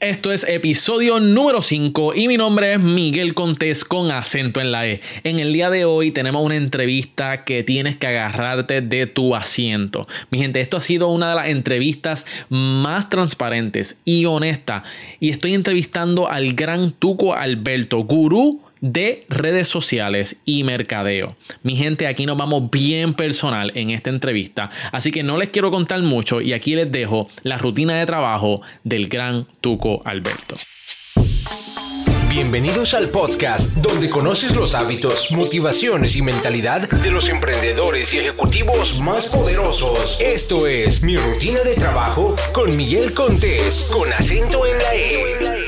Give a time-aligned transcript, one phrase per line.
[0.00, 4.86] Esto es episodio número 5 y mi nombre es Miguel Contés con acento en la
[4.86, 5.00] E.
[5.24, 10.06] En el día de hoy tenemos una entrevista que tienes que agarrarte de tu asiento.
[10.30, 14.84] Mi gente, esto ha sido una de las entrevistas más transparentes y honestas
[15.18, 21.36] y estoy entrevistando al gran Tuco Alberto, gurú de redes sociales y mercadeo.
[21.62, 25.70] Mi gente, aquí nos vamos bien personal en esta entrevista, así que no les quiero
[25.70, 30.56] contar mucho y aquí les dejo la rutina de trabajo del gran Tuco Alberto.
[32.28, 39.00] Bienvenidos al podcast donde conoces los hábitos, motivaciones y mentalidad de los emprendedores y ejecutivos
[39.00, 40.20] más poderosos.
[40.20, 45.67] Esto es mi rutina de trabajo con Miguel Contés, con acento en la E.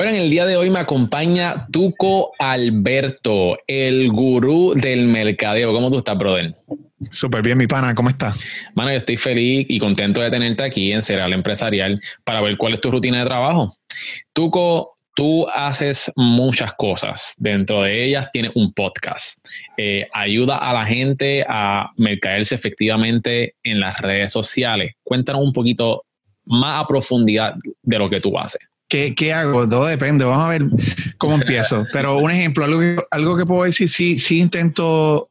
[0.00, 5.74] Bueno, en el día de hoy me acompaña Tuco Alberto, el gurú del mercadeo.
[5.74, 6.56] ¿Cómo tú estás, brother?
[7.10, 8.40] Súper bien, mi pana, ¿cómo estás?
[8.74, 12.72] Mano, yo estoy feliz y contento de tenerte aquí en Cereal Empresarial para ver cuál
[12.72, 13.76] es tu rutina de trabajo.
[14.32, 17.34] Tuco, tú haces muchas cosas.
[17.36, 19.46] Dentro de ellas tienes un podcast.
[19.76, 24.94] Eh, ayuda a la gente a mercaderse efectivamente en las redes sociales.
[25.02, 26.06] Cuéntanos un poquito
[26.46, 27.52] más a profundidad
[27.82, 28.62] de lo que tú haces.
[28.90, 29.68] ¿Qué, hago?
[29.68, 30.24] Todo depende.
[30.24, 30.64] Vamos a ver
[31.16, 31.86] cómo empiezo.
[31.92, 35.30] Pero un ejemplo, algo que, algo que puedo decir, sí, sí intento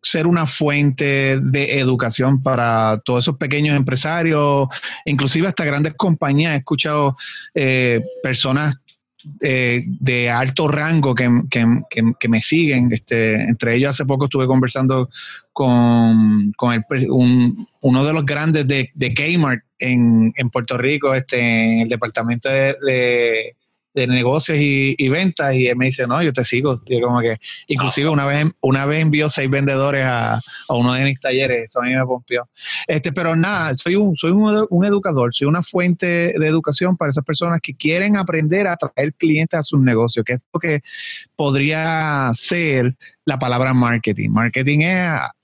[0.00, 4.68] ser una fuente de educación para todos esos pequeños empresarios,
[5.04, 6.54] inclusive hasta grandes compañías.
[6.54, 7.16] He escuchado
[7.56, 8.76] eh, personas
[9.40, 11.28] eh, de alto rango que,
[12.28, 12.92] me siguen.
[12.92, 15.10] Este, entre ellos, hace poco estuve conversando
[15.52, 16.54] con,
[17.80, 23.54] uno de los grandes de, de Kmart en, Puerto Rico, este, en el departamento de
[23.96, 26.78] de negocios y, ventas y él me dice, no, yo te sigo.
[26.84, 30.38] Y como que, inclusive una vez, una vez envió seis vendedores a,
[30.68, 32.46] uno de mis talleres, eso a mí me pompió.
[32.86, 37.24] Este, pero nada, soy un, soy un, educador, soy una fuente de educación para esas
[37.24, 40.82] personas que quieren aprender a traer clientes a sus negocios, que es lo que
[41.34, 42.94] podría ser
[43.24, 44.28] la palabra marketing.
[44.28, 44.80] Marketing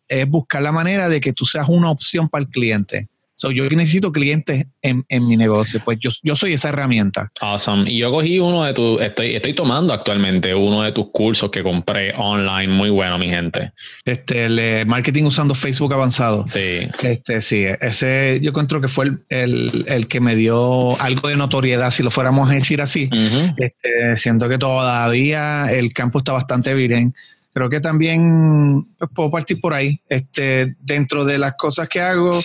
[0.09, 3.09] es buscar la manera de que tú seas una opción para el cliente
[3.51, 7.31] yo necesito clientes en, mi negocio, pues yo, yo, soy esa herramienta.
[7.41, 7.91] Awesome.
[7.91, 11.63] Y yo cogí uno de tus, estoy, estoy tomando actualmente uno de tus cursos que
[11.63, 13.73] compré online, muy bueno, mi gente.
[14.05, 16.45] Este, el marketing usando Facebook avanzado.
[16.47, 16.89] Sí.
[17.03, 22.03] Este, sí, ese yo encuentro que fue el, que me dio algo de notoriedad, si
[22.03, 23.09] lo fuéramos a decir así.
[23.57, 27.15] este, siento que todavía el campo está bastante bien
[27.53, 30.01] creo que también pues, puedo partir por ahí.
[30.09, 32.41] Este, dentro de las cosas que hago,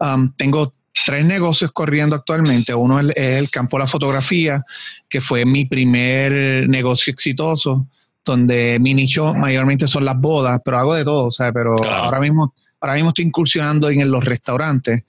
[0.00, 0.72] um, tengo
[1.04, 2.74] tres negocios corriendo actualmente.
[2.74, 4.64] Uno es, el campo de la fotografía,
[5.08, 7.88] que fue mi primer negocio exitoso,
[8.24, 11.52] donde mi nicho mayormente son las bodas, pero hago de todo, ¿sabes?
[11.54, 15.04] Pero ahora mismo ahora mismo estoy incursionando en los restaurantes.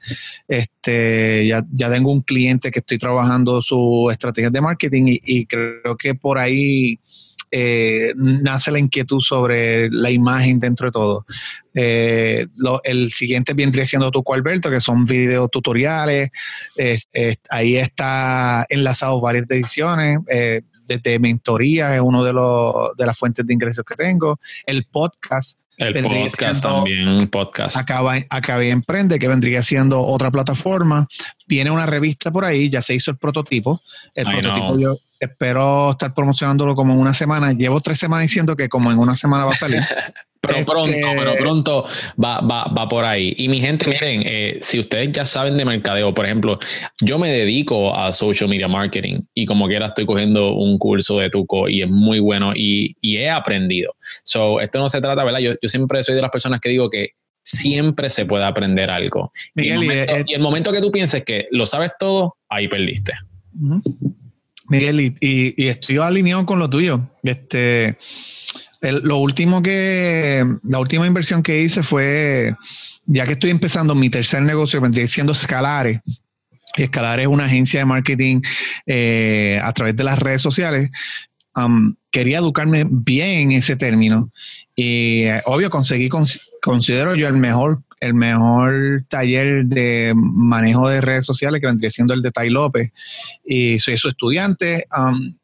[0.47, 5.97] Este, ya, ya tengo un cliente que estoy trabajando su estrategia de marketing y creo
[5.97, 7.01] que por ahí
[7.51, 11.25] eh, nace la inquietud sobre la imagen dentro de todo.
[11.73, 12.47] Eh,
[12.83, 16.29] el siguiente vendría siendo Tuco Alberto, que son videos tutoriales.
[17.49, 20.19] ahí está enlazado varias ediciones.
[20.29, 24.39] Eh, desde mentoría es uno de, los, de las fuentes de ingresos que tengo.
[24.65, 25.59] El podcast.
[25.77, 27.75] El podcast también, podcast.
[27.75, 31.05] Acaba, acabé Emprende, que vendría siendo otra plataforma.
[31.47, 33.81] Viene una revista por ahí, ya se hizo el prototipo.
[34.13, 37.53] El prototipo yo, espero estar promocionándolo como en una semana.
[37.53, 39.81] Llevo tres semanas diciendo que como en una semana va a salir.
[40.41, 41.85] pero este, pronto, pero pronto
[42.23, 43.33] va, va, va, por ahí.
[43.37, 46.59] Y mi gente, miren, eh, si ustedes ya saben de mercadeo, por ejemplo,
[47.01, 51.29] yo me dedico a social media marketing y como quiera estoy cogiendo un curso de
[51.29, 53.95] Tuco y es muy bueno y, y he aprendido.
[54.23, 55.39] So, esto no se trata, ¿verdad?
[55.39, 57.11] Yo, yo siempre soy de las personas que digo que
[57.45, 59.31] siempre se puede aprender algo.
[59.55, 63.13] y, el momento, y, el momento, que tú pienses que lo sabes todo, ahí perdiste.
[64.69, 67.01] Miguel, y, estoy alineado con lo tuyo.
[67.23, 67.97] Este,
[68.81, 72.55] lo último que, la última inversión que hice fue,
[73.05, 76.01] ya que estoy empezando mi tercer negocio, vendría siendo Escalares.
[76.75, 78.41] Escalares es una agencia de marketing
[78.85, 80.89] eh, a través de las redes sociales.
[82.11, 84.29] quería educarme bien en ese término
[84.75, 86.09] y eh, obvio conseguí,
[86.61, 92.13] considero yo el mejor el mejor taller de manejo de redes sociales que vendría siendo
[92.13, 92.91] el de Tai López.
[93.43, 94.85] Y soy su estudiante.
[94.95, 95.35] Um,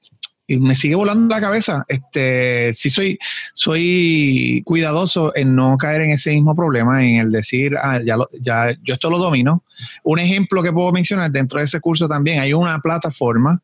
[0.51, 1.85] y me sigue volando la cabeza.
[1.87, 3.17] Este, sí soy,
[3.53, 8.75] soy cuidadoso en no caer en ese mismo problema, en el decir, ah, ya, ya
[8.83, 9.63] yo esto lo domino.
[10.03, 13.61] Un ejemplo que puedo mencionar dentro de ese curso también, hay una plataforma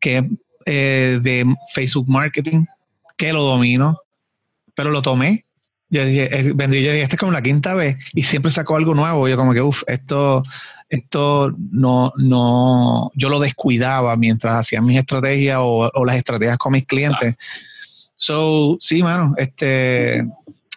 [0.00, 0.26] que
[0.64, 2.64] eh, de Facebook Marketing
[3.16, 3.98] que lo domino,
[4.74, 5.44] pero lo tomé
[5.92, 8.76] yo dije, eh, vendí, yo dije, esta es como la quinta vez y siempre sacó
[8.76, 9.28] algo nuevo.
[9.28, 10.42] Yo como que, uff, esto,
[10.88, 16.86] esto no, no, yo lo descuidaba mientras hacía mis estrategias o, las estrategias con mis
[16.86, 17.34] clientes.
[18.16, 20.24] So, sí, mano, este,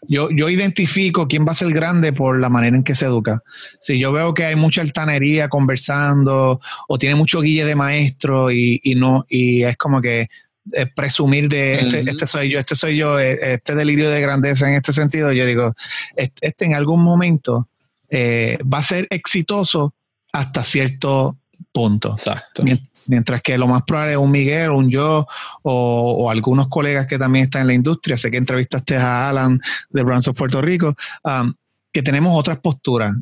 [0.10, 3.42] yo, yo identifico quién va a ser grande por la manera en que se educa.
[3.80, 6.60] Si yo veo que hay mucha altanería conversando
[6.90, 10.28] o tiene mucho guille de maestro y, y no, y es como que
[10.72, 14.68] eh, presumir de este, este, soy yo, este soy yo, eh, este delirio de grandeza
[14.68, 15.76] en este sentido, yo digo,
[16.16, 17.70] este, en algún momento
[18.10, 19.94] eh, va a ser exitoso
[20.34, 21.38] hasta cierto
[21.72, 22.10] punto.
[22.10, 22.64] Exacto.
[23.06, 25.28] Mientras que lo más probable es un Miguel, un yo
[25.62, 28.18] o, algunos colegas que también están en la industria.
[28.18, 29.62] Sé que entrevistaste a Alan
[29.92, 31.54] de Brands of Puerto Rico, um,
[31.94, 33.14] que tenemos otras posturas.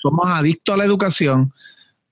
[0.00, 1.52] somos, adictos a la educación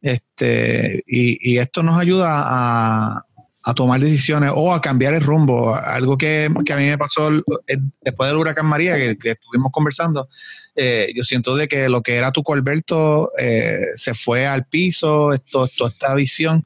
[0.02, 3.25] este, y esto nos ayuda a,
[3.66, 5.74] a tomar decisiones o a cambiar el rumbo.
[5.74, 10.28] Algo que, a mí me pasó eh, después del huracán María, que, estuvimos conversando,
[10.76, 15.32] eh, yo siento de que lo que era tu Colberto eh, se fue al piso,
[15.32, 16.64] esto, toda esta visión,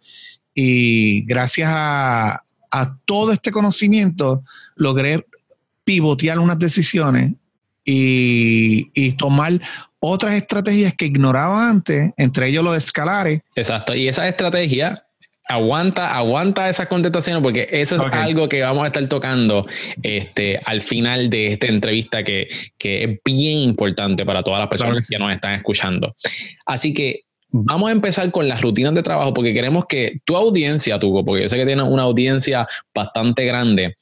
[0.55, 2.45] y gracias a,
[3.07, 4.45] todo este conocimiento
[4.77, 5.27] logré
[5.83, 7.33] pivotear unas decisiones
[7.83, 9.61] y, y tomar
[9.99, 13.41] otras estrategias que ignoraba antes, entre ellos los escalares.
[13.57, 15.03] Exacto, y esa estrategia
[15.51, 19.67] aguanta, aguanta esas contestaciones porque eso es algo que vamos a estar tocando
[20.03, 22.49] este, al final de esta entrevista que,
[22.79, 26.15] que es bien importante para todas las personas que nos están escuchando.
[26.67, 30.99] Así que vamos a empezar con las rutinas de trabajo porque queremos que tu audiencia,
[30.99, 33.97] Tugo, porque yo sé que tienes una audiencia bastante grande,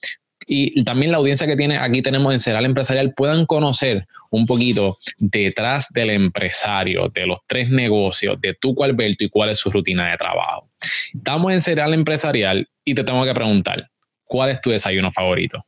[0.50, 4.96] y también la audiencia que tiene aquí tenemos en Ceral Empresarial puedan conocer un poquito
[5.18, 10.10] detrás del empresario, de los tres negocios, de tu Alberto y cuál es su rutina
[10.10, 10.66] de trabajo.
[11.14, 13.90] Estamos en Ceral Empresarial y te tengo que preguntar,
[14.24, 15.62] ¿cuál es tu desayuno favorito?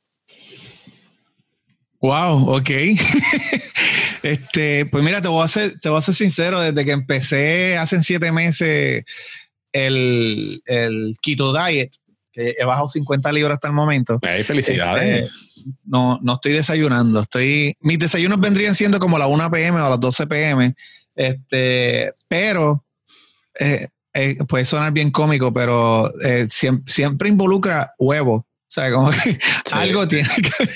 [2.01, 2.71] Wow, ok.
[4.23, 7.77] este, pues mira, te voy, a ser, te voy a ser sincero, desde que empecé
[7.77, 9.05] hace siete meses
[9.73, 11.93] el, el Keto Diet,
[12.33, 14.19] que he bajado 50 libras hasta el momento.
[14.23, 15.25] Hey, felicidades.
[15.25, 15.31] Este,
[15.85, 17.21] no, no estoy desayunando.
[17.21, 20.75] Estoy, mis desayunos vendrían siendo como a las 1 pm o a las 12 pm.
[21.15, 22.85] Este, pero
[23.59, 28.35] eh, eh, puede sonar bien cómico, pero eh, siempre, involucra huevo.
[28.35, 29.37] O sea, como que
[29.73, 30.67] algo tiene que.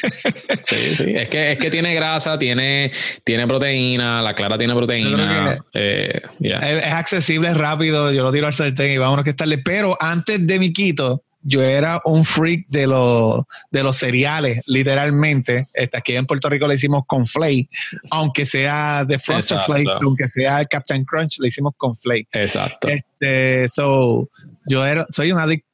[0.64, 1.04] sí, sí.
[1.14, 2.90] Es que, es que tiene grasa, tiene,
[3.22, 5.60] tiene proteína, la clara tiene proteína.
[5.72, 8.12] es, es, accesible, es rápido.
[8.12, 9.58] Yo lo tiro al sartén y vámonos que estarle.
[9.58, 15.68] Pero antes de mi quito, yo era un freak de, los de los cereales, literalmente.
[15.72, 17.68] Este, aquí en Puerto Rico le hicimos con flake,
[18.10, 22.28] aunque sea de Frosted Flakes, aunque sea Captain Crunch, le hicimos con flake.
[22.32, 22.88] Exacto.
[22.88, 24.28] Este, so,
[24.66, 25.68] yo era, soy un adicto.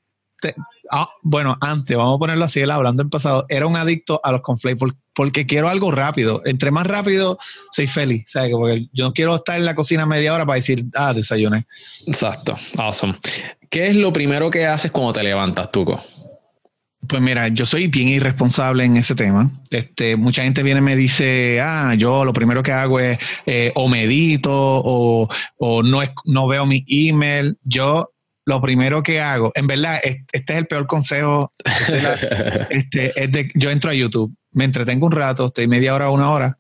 [0.90, 4.42] Ah, bueno, antes, vamos a ponerlo así, hablando en pasado, era un adicto a los
[4.42, 4.84] conflakes
[5.14, 6.42] porque, quiero algo rápido.
[6.44, 7.38] Entre más rápido,
[7.70, 8.25] soy feliz.
[8.26, 8.50] ¿sabes?
[8.52, 11.66] Porque yo no quiero estar en la cocina media hora para decir, ah, desayuné.
[12.06, 12.56] Exacto.
[12.78, 13.16] Awesome.
[13.69, 16.02] ¿Qué es lo primero que haces cuando te levantas, Tuco?
[17.06, 19.50] Pues mira, yo soy bien irresponsable en ese tema.
[19.70, 23.72] Este, mucha gente viene y me dice, ah, yo lo primero que hago es eh,
[23.75, 25.28] o medito o,
[25.82, 27.58] no, no veo mi email.
[27.64, 28.10] Yo
[28.44, 31.52] lo primero que hago, en verdad, este es el peor consejo.
[32.70, 36.31] este, es de, yo entro a YouTube, me entretengo un rato, estoy media hora, una
[36.31, 36.58] hora,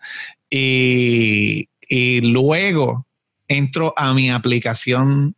[0.48, 3.06] y, y luego
[3.48, 5.34] entro a mi aplicación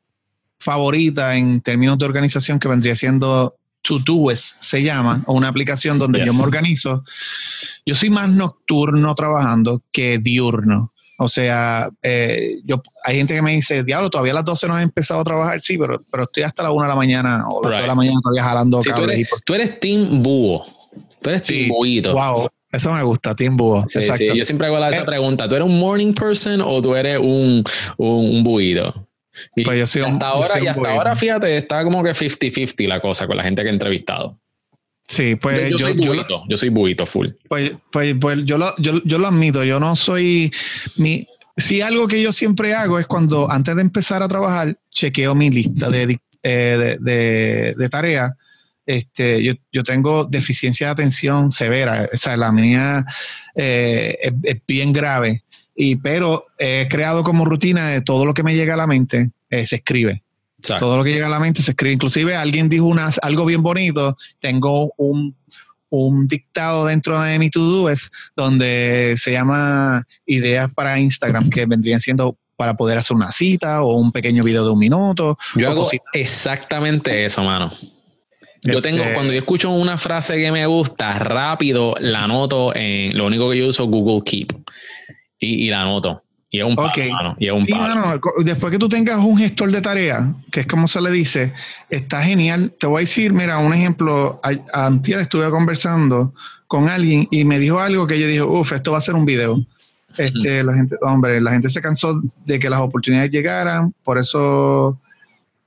[0.59, 6.25] favorita en términos de organización que vendría siendo Todoist, se llama, o una aplicación donde
[6.25, 7.05] yo me organizo.
[7.85, 10.92] Yo soy más nocturno trabajando que diurno.
[11.25, 14.79] O sea, eh, yo, hay gente que me dice, diablo, todavía a las 12 no
[14.79, 15.61] he empezado a trabajar.
[15.61, 17.95] Sí, pero, pero estoy hasta la 1 de la mañana o las 2 de la
[17.95, 19.29] mañana todavía jalando cables.
[19.45, 20.65] Tú eres, Team Búho.
[21.21, 22.13] Tú eres Team Búhito.
[22.13, 23.83] Wow, eso me gusta, Team Búho.
[23.83, 24.35] Exacto.
[24.35, 25.49] yo siempre hago esa eh, pregunta.
[25.49, 27.65] ¿Tú eres un morning person o tú eres un,
[27.99, 29.09] un, búhito?
[29.57, 33.01] Y pues yo soy hasta ahora, y hasta ahora, fíjate, está como que 50-50 la
[33.01, 34.42] cosa con la gente que he entrevistado.
[35.09, 37.29] Sí, pues yo, soy buito, yo soy buito full.
[37.49, 40.53] Pues, pues, pues yo, lo, yo, yo, lo admito, yo no soy
[40.97, 41.27] mi...
[41.57, 45.51] Sí, algo que yo siempre hago es cuando antes de empezar a trabajar, chequeo mi
[45.51, 48.33] lista de, eh, de, de, tareas.
[48.87, 53.05] Este, yo, yo, tengo deficiencia de atención severa, o sea, la mía
[53.55, 55.45] eh, es, bien grave,
[55.77, 59.31] y, pero he creado como rutina de todo lo que me llega a la mente,
[59.51, 60.25] eh, se escribe.
[60.63, 61.95] Todo lo que llega a la mente se escribe.
[61.95, 64.17] Inclusive alguien dijo unas, algo bien bonito.
[64.41, 65.37] Tengo un,
[66.27, 67.93] dictado dentro de mi to-do
[68.35, 73.95] donde se llama ideas para Instagram, que vendrían siendo para poder hacer una cita o
[73.95, 75.37] un pequeño video de un minuto.
[75.55, 77.73] Yo hago exactamente eso, mano.
[78.63, 83.19] Yo tengo, Este, cuando yo escucho una frase que me gusta, rápido la anoto en
[83.19, 84.53] lo único que yo uso Google Keep.
[85.41, 86.23] Y, y la anoto.
[86.55, 86.99] Y es un palo, Ok.
[87.11, 87.83] mano, Y es un Sí, palo.
[87.97, 91.11] mano, co- después que tú tengas un gestor de tareas, que es como se le
[91.11, 91.55] dice,
[91.89, 92.75] está genial.
[92.79, 94.39] Te voy a decir, mira, un ejemplo.
[94.75, 96.35] Antier estuve conversando
[96.67, 99.25] con alguien y me dijo algo que yo dije, uff, esto va a ser un
[99.25, 99.65] video.
[100.19, 105.01] Este, la gente, hombre, la gente se cansó de que las oportunidades llegaran, por eso,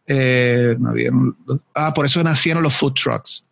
[0.06, 3.44] eh, no los- ah, por eso nacieron los food trucks.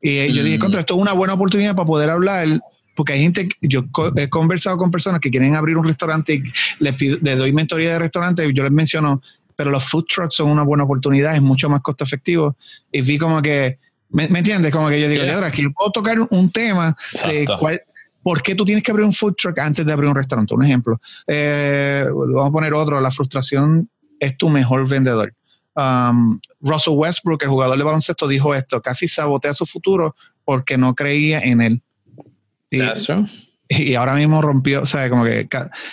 [0.00, 0.60] Y eh, yo dije, Mm.
[0.60, 2.46] contra, esto es una buena oportunidad para poder hablar,
[2.94, 3.84] porque hay gente, yo
[4.16, 6.42] he conversado con personas que quieren abrir un restaurante y
[6.78, 9.22] les, pido- les doy mentoría de restaurante y yo les menciono,
[9.56, 12.56] pero los food trucks son una buena oportunidad, es mucho más costo efectivo.
[12.90, 13.78] Y vi como que,
[14.10, 14.70] ¿me, me entiendes?
[14.72, 15.32] Como que yo digo, Yeah.
[15.32, 16.96] "Diadra, aquí puedo tocar un tema
[17.28, 17.80] de cuál,
[18.22, 20.54] ¿Por qué tú tienes que abrir un food truck antes de abrir un restaurante?
[20.54, 21.00] Un ejemplo.
[21.26, 23.00] Eh, vamos a poner otro.
[23.00, 23.88] La frustración
[24.20, 25.34] es tu mejor vendedor.
[25.74, 28.80] Um, Russell Westbrook, el jugador de baloncesto, dijo esto.
[28.80, 31.82] Casi sabotea su futuro porque no creía en él.
[32.72, 33.24] Y, That's true.
[33.68, 35.48] y ahora mismo rompió, o sea, como que...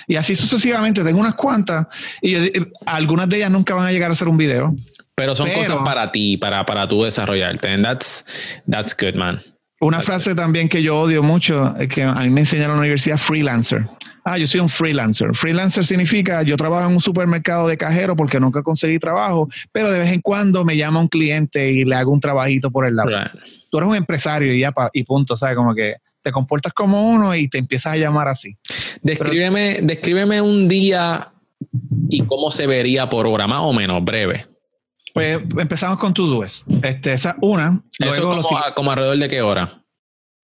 [0.07, 1.03] Y así sucesivamente.
[1.03, 1.85] Tengo unas cuantas
[2.21, 2.39] y yo
[2.85, 4.75] algunas de ellas nunca van a llegar a hacer un video.
[5.15, 7.67] Pero son Pero- cosas para ti, para, para tú desarrollarte.
[7.69, 8.25] And that's,
[8.69, 9.41] that's good, man.
[9.81, 12.77] Una That's frase también que yo odio mucho es que a mí me enseñaron en
[12.77, 13.87] la universidad freelancer.
[14.25, 15.33] Ah, yo soy un freelancer.
[15.35, 19.99] Freelancer significa yo trabajo en un supermercado de cajero porque nunca conseguí trabajo, pero de
[19.99, 23.07] vez en cuando me llama un cliente y le hago un trabajito por el lado.
[23.09, 23.41] Right.
[23.71, 25.55] Tú eres un empresario y ya pa- y punto, ¿sabes?
[25.55, 28.57] Como que te comportas como uno y te empiezas a llamar así.
[29.01, 31.31] Descríbeme, descríbeme un día
[32.09, 34.47] y cómo se vería por hora, más o menos, breve.
[35.13, 36.65] Pues empezamos con dues.
[36.83, 39.81] Este, esa una, Eso luego como, a- como alrededor de qué hora.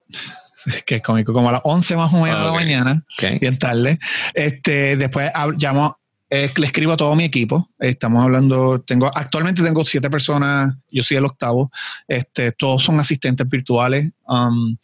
[0.85, 3.05] que es cómico, como a las 11 más o menos de la mañana.
[3.17, 3.39] Ok.
[3.39, 3.99] bien tarde.
[4.33, 5.97] Este, después llamo,
[6.43, 7.69] eh, le escribo a todo mi equipo.
[7.79, 11.71] Estamos hablando, tengo, actualmente tengo siete personas, yo soy el octavo.
[12.07, 14.11] Este, todos son asistentes virtuales.
[14.27, 14.75] Um,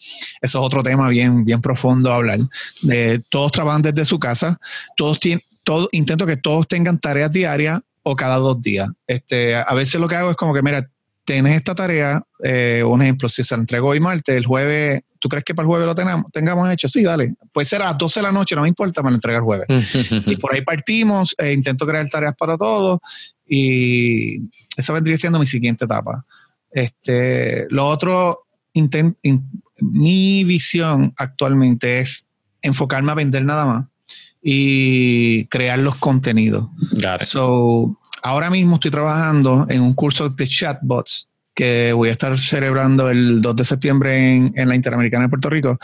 [0.41, 2.39] eso es otro tema bien, bien profundo a hablar.
[2.81, 4.59] De, todos trabajan desde su casa.
[4.95, 5.43] Todos tienen,
[5.91, 8.89] intento que todos tengan tareas diarias o cada dos días.
[9.05, 10.89] Este, a veces lo que hago es como que, mira,
[11.25, 15.29] tienes esta tarea, eh, un ejemplo, si se la entrego hoy martes, el jueves, ¿tú
[15.29, 16.89] crees que para el jueves lo tengamos, tengamos hecho?
[16.89, 17.33] Sí, dale.
[17.53, 19.43] Puede ser a las 12 de la noche, no me importa, me lo entrega el
[19.45, 19.67] jueves.
[20.25, 22.99] Y por ahí partimos, eh, intento crear tareas para todos
[23.47, 24.39] y
[24.75, 26.23] esa vendría siendo mi siguiente etapa.
[26.71, 29.49] Este, lo otro, inten- in-
[29.79, 32.27] mi visión actualmente es
[32.61, 33.85] enfocarme a vender nada más
[34.41, 36.67] y crear los contenidos.
[37.25, 43.09] So, ahora mismo estoy trabajando en un curso de chatbots que voy a estar celebrando
[43.09, 45.77] el 2 de septiembre en, en la Interamericana de Puerto Rico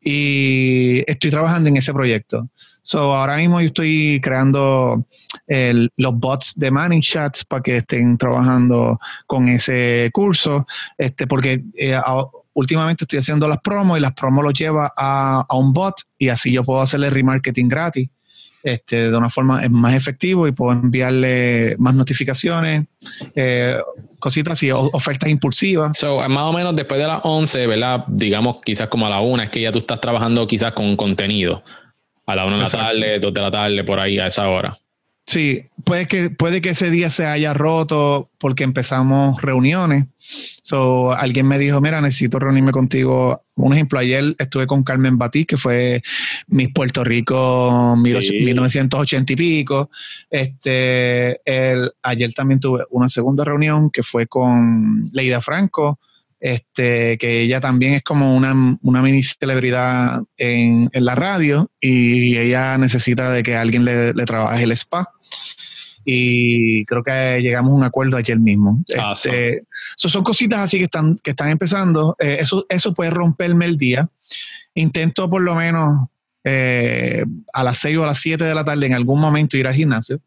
[0.00, 2.48] y estoy trabajando en ese proyecto.
[2.82, 5.04] So, ahora mismo yo estoy creando
[5.46, 11.64] el- los bots de Manning Chats para que estén trabajando con ese curso, este, porque
[11.74, 15.72] eh, a- últimamente estoy haciendo las promos y las promos los lleva a, a un
[15.72, 18.08] bot y así yo puedo hacerle remarketing gratis
[18.68, 22.86] este, de una forma es más efectivo y puedo enviarle más notificaciones,
[23.34, 23.78] eh,
[24.18, 25.96] cositas así, ofertas impulsivas.
[25.96, 28.04] So, más o menos después de las 11, ¿verdad?
[28.08, 31.62] Digamos quizás como a la 1, es que ya tú estás trabajando quizás con contenido.
[32.26, 34.76] A la 1 de la tarde, 2 de la tarde, por ahí a esa hora.
[35.28, 40.06] Sí, puede que, puede que ese día se haya roto porque empezamos reuniones.
[40.62, 43.42] So, alguien me dijo, mira, necesito reunirme contigo.
[43.56, 46.00] Un ejemplo, ayer estuve con Carmen Batí, que fue
[46.46, 48.40] Miss Puerto Rico Sí.
[48.40, 49.90] 1980 y pico.
[50.30, 55.98] Este, el, ayer también tuve una segunda reunión que fue con Leida Franco,
[56.40, 62.36] este, que ella también es como una, una mini celebridad en, en la radio y
[62.36, 65.10] ella necesita de que alguien le, le trabaje el spa.
[66.04, 68.82] Y creo que llegamos a un acuerdo ayer mismo.
[68.98, 69.36] Awesome.
[69.36, 69.64] Este,
[69.96, 72.16] so son cositas así que están, que están empezando.
[72.18, 74.08] Eh, eso, eso puede romperme el día.
[74.74, 76.08] Intento por lo menos
[76.44, 79.66] eh, a las 6 o a las 7 de la tarde en algún momento ir
[79.66, 80.20] al gimnasio.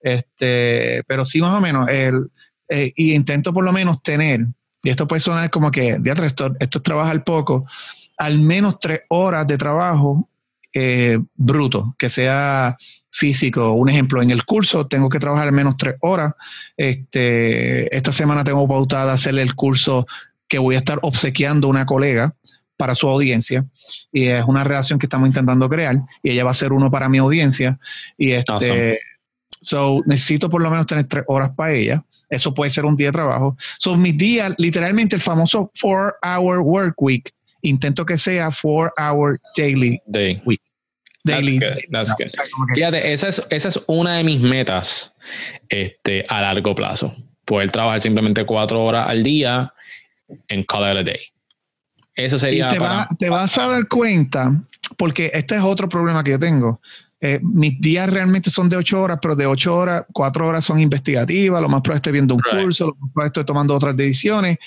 [0.00, 1.88] Este, pero sí, más o menos.
[1.88, 2.30] El,
[2.68, 4.46] eh, y intento por lo menos tener,
[4.82, 7.66] y esto puede sonar como que, de esto, esto es trabajar poco,
[8.16, 10.28] al menos tres horas de trabajo
[10.72, 12.76] eh, bruto, que sea
[13.10, 13.72] físico.
[13.72, 16.32] Un ejemplo, en el curso tengo que trabajar al menos tres horas.
[16.76, 20.06] Este, esta semana tengo pautada hacerle el curso
[20.48, 22.34] que voy a estar obsequiando a una colega
[22.76, 23.64] para su audiencia
[24.12, 27.08] y es una relación que estamos intentando crear y ella va a ser uno para
[27.08, 27.78] mi audiencia
[28.18, 28.98] y este Awesome.
[29.60, 33.08] so necesito por lo menos tener tres horas para ella eso puede ser un día
[33.08, 37.32] de trabajo so mis días literalmente el famoso four hour work week
[37.62, 40.34] intento que sea four hour daily Day.
[40.44, 40.60] daily
[41.26, 42.74] That's good, good.
[42.74, 45.12] Fíjate, esa es, esa es una de mis metas
[45.68, 47.14] este, a largo plazo.
[47.44, 49.72] Poder trabajar simplemente cuatro horas al día
[50.48, 51.20] and call it a day.
[52.14, 52.68] Eso sería.
[52.68, 52.78] Y te,
[53.18, 54.62] te vas a dar cuenta,
[54.96, 56.80] porque este es otro problema que yo tengo.
[57.20, 60.80] Eh, mis días realmente son de ocho horas, pero de ocho horas, cuatro horas son
[60.80, 61.62] investigativas.
[61.62, 64.58] Lo más probable estoy viendo un curso, lo más probable estoy tomando otras decisiones,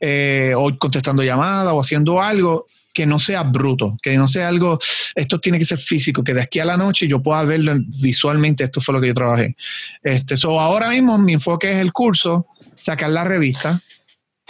[0.00, 2.66] eh, o contestando llamadas, o haciendo algo
[3.00, 4.78] que no sea bruto, que no sea algo,
[5.14, 8.64] esto tiene que ser físico, que de aquí a la noche yo pueda verlo visualmente,
[8.64, 9.56] esto fue lo que yo trabajé.
[10.02, 13.80] Este, so ahora mismo mi enfoque es el curso, sacar la revista,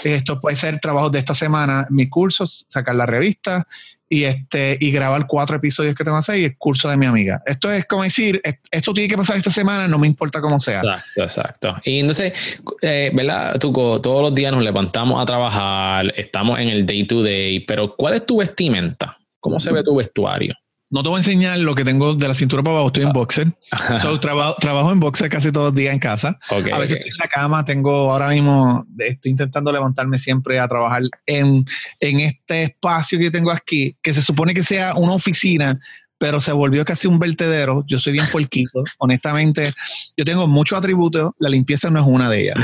[0.02, 3.69] esto puede ser trabajo de esta semana, mi curso, sacar la revista
[4.12, 7.06] y, este, y grabar cuatro episodios que tengo que hacer y el curso de mi
[7.06, 7.40] amiga.
[7.46, 10.80] Esto es como decir, esto tiene que pasar esta semana, no me importa cómo sea.
[10.80, 11.76] Exacto, exacto.
[11.84, 13.54] Y entonces, eh, ¿verdad?
[13.60, 18.14] todos los días nos levantamos a trabajar, estamos en el day to day, pero ¿cuál
[18.14, 19.16] es tu vestimenta?
[19.38, 20.54] ¿Cómo se ve tu vestuario?
[20.92, 23.11] No te voy a enseñar lo que tengo de la cintura para abajo, estoy en
[23.11, 23.12] ah.
[23.12, 23.52] boxer.
[24.20, 26.38] trabajo, trabajo en boxer casi todos los días en casa.
[26.50, 31.02] a veces estoy en la cama, tengo ahora mismo, estoy intentando levantarme siempre a trabajar
[31.26, 31.64] en,
[32.00, 35.78] en este espacio que tengo aquí, que se supone que sea una oficina,
[36.20, 37.82] pero se volvió casi un vertedero.
[37.86, 38.84] Yo soy bien puerquito.
[38.98, 39.72] Honestamente,
[40.18, 41.32] yo tengo muchos atributos.
[41.38, 42.56] La limpieza no es una de ellas.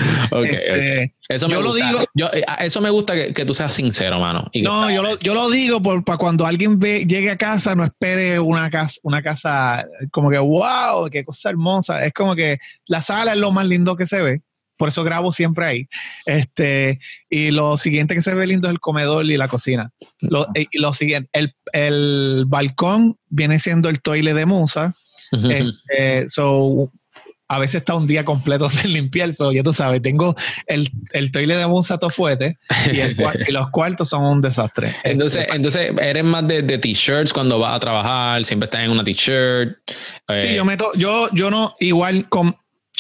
[0.45, 1.91] Este, eso me yo gusta.
[1.91, 2.33] lo digo.
[2.35, 4.51] Eh, eso me gusta que, tú seas sincero, mano.
[4.63, 8.39] no, yo lo, yo lo, digo para cuando alguien ve, llegue a casa, no espere
[8.39, 12.05] una casa, una casa como que, wow, qué cosa hermosa.
[12.05, 14.43] Es como que la sala es lo más lindo que se ve
[14.77, 15.89] por eso grabo siempre ahí.
[16.25, 19.91] Este, y lo siguiente que se ve lindo es el comedor y la cocina.
[20.21, 24.95] Lo, y lo siguiente, el, el, balcón viene siendo el toile de Musa.
[25.33, 26.93] Este, so,
[27.49, 30.35] a veces está un día completo sin limpiar, so, ya tú sabes, tengo
[30.67, 32.59] el, el toile de Musa tofuete
[32.93, 34.95] y, y, los cuartos son un desastre.
[35.05, 38.91] Entonces, este, entonces eres más de, de t-shirts cuando vas a trabajar, siempre estás en
[38.91, 39.79] una t-shirt.
[40.39, 42.57] Sí, yo meto, yo, yo no, igual con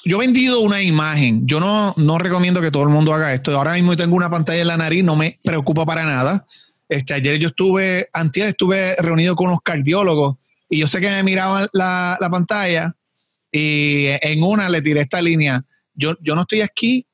[0.06, 1.48] yo he vendido una imagen.
[1.48, 3.56] Yo no, no recomiendo que todo el mundo haga esto.
[3.56, 6.46] Ahora mismo tengo una pantalla en la nariz, no me preocupa para nada.
[6.88, 10.36] Este, ayer yo estuve, antes estuve reunido con unos cardiólogos
[10.70, 12.94] y yo sé que me miraban la, la pantalla
[13.50, 15.64] y en una le tiré esta línea.
[15.92, 17.04] Yo, yo no estoy aquí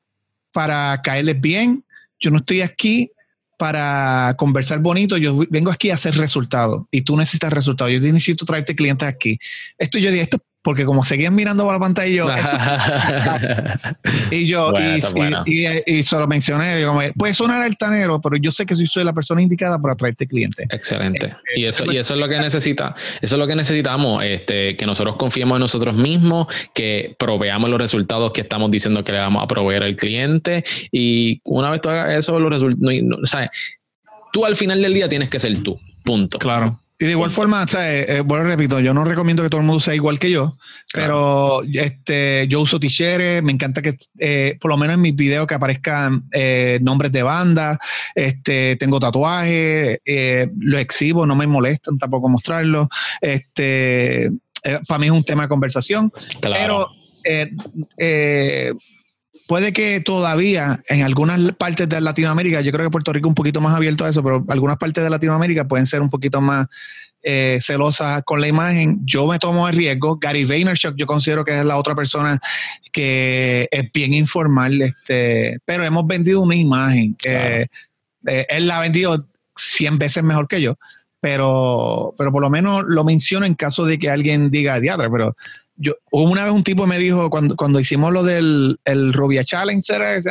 [0.51, 1.83] para caerles bien,
[2.19, 3.09] yo no estoy aquí
[3.57, 8.45] para conversar bonito, yo vengo aquí a hacer resultados y tú necesitas resultados, yo necesito
[8.45, 9.39] traerte clientes aquí.
[9.79, 12.27] Esto yo dije, esto porque como seguían mirando por la pantalla y yo,
[14.31, 14.71] y yo,
[15.45, 19.13] y, se lo mencioné, y como, puede sonar altanero, pero yo sé que soy, la
[19.13, 20.65] persona indicada para traerte clientes.
[20.71, 21.27] Excelente.
[21.27, 24.77] Este, y eso, y eso es lo que necesita, eso es lo que necesitamos, este,
[24.77, 29.19] que nosotros confiemos en nosotros mismos, que proveamos los resultados que estamos diciendo que le
[29.19, 30.63] vamos a proveer al cliente.
[30.91, 33.17] Y una vez tú hagas eso, los resultados, no,
[34.31, 35.77] tú al final del día tienes que ser tú.
[36.03, 36.39] Punto.
[36.39, 36.79] Claro.
[37.03, 39.93] Y de igual forma, eh, bueno, repito, yo no recomiendo que todo el mundo sea
[39.93, 40.57] igual que yo,
[40.93, 45.45] pero este, yo uso t-shirts, me encanta que eh, por lo menos en mis videos
[45.45, 47.77] que aparezcan eh, nombres de banda,
[48.15, 49.99] este, tengo tatuajes,
[50.57, 52.87] lo exhibo, no me molestan tampoco mostrarlo.
[53.19, 54.31] Este,
[54.87, 56.09] para mí es un tema de conversación,
[56.41, 56.87] pero
[59.47, 63.35] puede que todavía en algunas partes de Latinoamérica, yo creo que Puerto Rico es un
[63.35, 66.67] poquito más abierto a eso, pero algunas partes de Latinoamérica pueden ser un poquito más
[67.21, 68.99] eh, celosas con la imagen.
[69.05, 70.17] Yo me tomo el riesgo.
[70.17, 72.39] Gary Vaynerchuk yo considero que es la otra persona
[72.91, 77.15] que es bien informal, este, pero hemos vendido una imagen.
[77.23, 77.67] Eh,
[78.23, 80.77] él la ha vendido 100 veces mejor que yo,
[81.19, 85.35] pero, pero por lo menos lo menciono en caso de que alguien diga diadre, pero
[85.75, 89.93] yo, una vez un tipo me dijo, cuando, cuando hicimos lo del el Rubia Challenge,
[89.93, 90.15] ¿era?
[90.15, 90.27] El,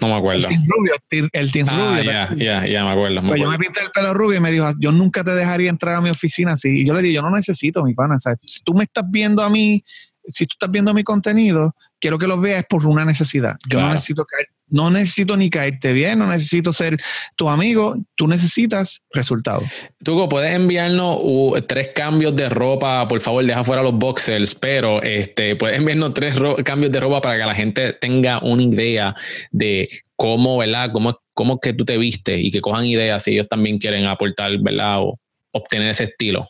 [0.00, 0.46] no me acuerdo.
[0.46, 1.30] El Team Rubio.
[1.32, 2.04] El team ah, Rubio.
[2.04, 3.22] Ya, ya, ya, me acuerdo.
[3.26, 5.96] pues yo me pinté el pelo rubio y me dijo, yo nunca te dejaría entrar
[5.96, 6.80] a mi oficina así.
[6.80, 8.18] Y yo le dije, yo no necesito, mi pana.
[8.46, 9.82] si tú me estás viendo a mí,
[10.26, 13.56] si tú estás viendo mi contenido, quiero que lo veas por una necesidad.
[13.68, 16.96] Yo no necesito caer no necesito ni caerte bien, no necesito ser
[17.36, 19.64] tu amigo, tú necesitas resultados.
[20.04, 21.20] Tugo, puedes enviarnos
[21.66, 26.36] tres cambios de ropa, por favor, deja fuera los boxers, pero este, puedes enviarnos tres
[26.64, 29.14] cambios de ropa para que la gente tenga una idea
[29.50, 30.90] de cómo, ¿verdad?
[30.92, 34.52] Cómo, cómo que tú te viste y que cojan ideas si ellos también quieren aportar,
[34.58, 35.00] ¿verdad?
[35.00, 35.18] O
[35.52, 36.46] obtener ese estilo.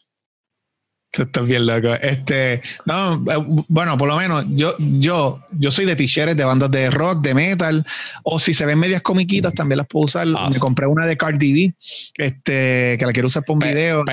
[1.13, 1.95] Estás bien loco.
[1.95, 6.71] Este, no, eh, bueno, por lo menos yo, yo, yo soy de t-shirts de bandas
[6.71, 7.85] de rock, de metal,
[8.23, 10.27] o si se ven medias comiquitas, también las puedo usar.
[10.27, 11.75] Me compré una de Cardi B,
[12.15, 14.05] este, que la quiero usar por un video.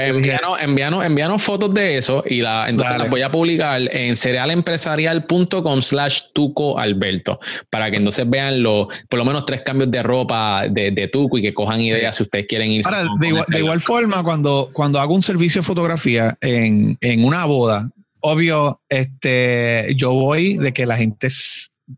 [0.60, 6.22] envíanos, envíanos, fotos de eso y la, entonces las voy a publicar en cerealempresarial.com slash
[6.34, 10.92] tuco alberto para que entonces vean los, por lo menos tres cambios de ropa de,
[10.92, 12.82] de tuco y que cojan ideas si ustedes quieren ir.
[12.86, 17.26] Ahora, de, igual, de igual forma, cuando, cuando hago un servicio de fotografía en en
[17.26, 21.30] una boda, obvio, este, yo voy de que la gente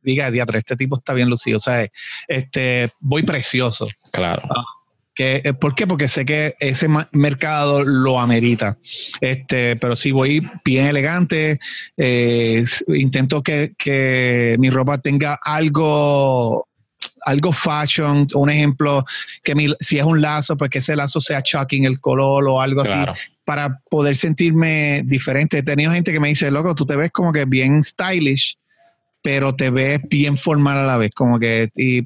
[0.01, 1.87] diga, diatra, este tipo está bien lucido, o sea,
[2.27, 3.87] este, voy precioso.
[4.11, 4.41] Claro.
[4.49, 4.65] Ah,
[5.15, 5.87] que, eh, ¿Por qué?
[5.87, 8.77] Porque sé que ese mercado lo amerita.
[9.19, 11.59] Este, pero si voy bien elegante,
[11.97, 16.67] eh, intento que, que mi ropa tenga algo
[17.23, 19.03] algo fashion, un ejemplo,
[19.43, 22.81] que si es un lazo, pues que ese lazo sea shocking el color o algo
[22.81, 22.93] así,
[23.47, 25.59] para poder sentirme diferente.
[25.59, 28.57] He tenido gente que me dice, loco, tú te ves como que bien stylish,
[29.21, 32.05] pero te ves bien formal a la vez, como que, y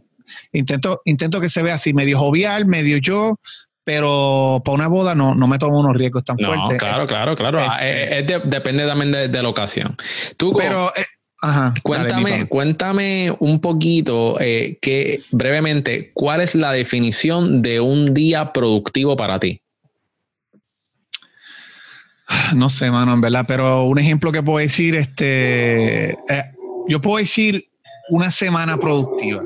[0.53, 3.39] intento, intento que se vea así, medio jovial, medio yo,
[3.83, 6.77] pero para una boda no, no me tomo unos riesgos tan fuertes.
[6.77, 7.59] Claro, claro, claro.
[7.81, 9.97] Este depende también de, la ocasión.
[10.37, 11.05] Tú, pero, eh,
[11.41, 18.53] Ajá, cuéntame, cuéntame un poquito, eh, que brevemente, ¿cuál es la definición de un día
[18.53, 19.60] productivo para ti?
[22.55, 26.43] No sé, mano, en verdad, pero un ejemplo que puedo decir, este, eh,
[26.87, 27.65] yo puedo decir
[28.09, 29.43] una semana productiva.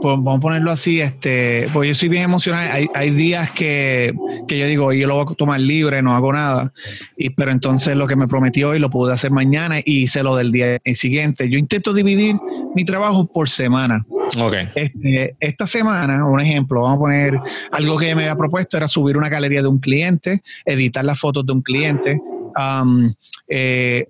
[0.00, 2.68] Pues, vamos a ponerlo así, este, pues yo soy bien emocional.
[2.70, 4.14] Hay, hay días que,
[4.46, 6.72] que, yo digo, yo lo voy a tomar libre, no hago nada.
[7.16, 10.36] Y, pero entonces lo que me prometí hoy lo pude hacer mañana y hice lo
[10.36, 11.48] del día siguiente.
[11.48, 12.36] Yo intento dividir
[12.74, 14.04] mi trabajo por semana.
[14.38, 14.68] Okay.
[14.74, 17.40] Este, esta semana, un ejemplo, vamos a poner
[17.72, 21.44] algo que me había propuesto era subir una galería de un cliente, editar las fotos
[21.46, 22.20] de un cliente.
[22.56, 23.12] Um,
[23.48, 24.08] eh,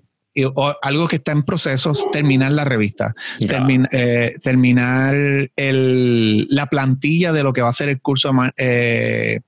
[0.82, 5.14] algo que está en proceso es terminar la revista, eh, terminar
[5.56, 8.30] el, la plantilla de lo que va a ser el curso.
[8.56, 9.40] Eh,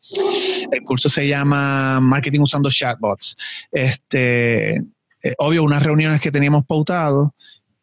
[0.70, 3.36] el curso se llama Marketing usando chatbots.
[3.70, 7.34] Este, eh, obvio, unas reuniones que teníamos pautado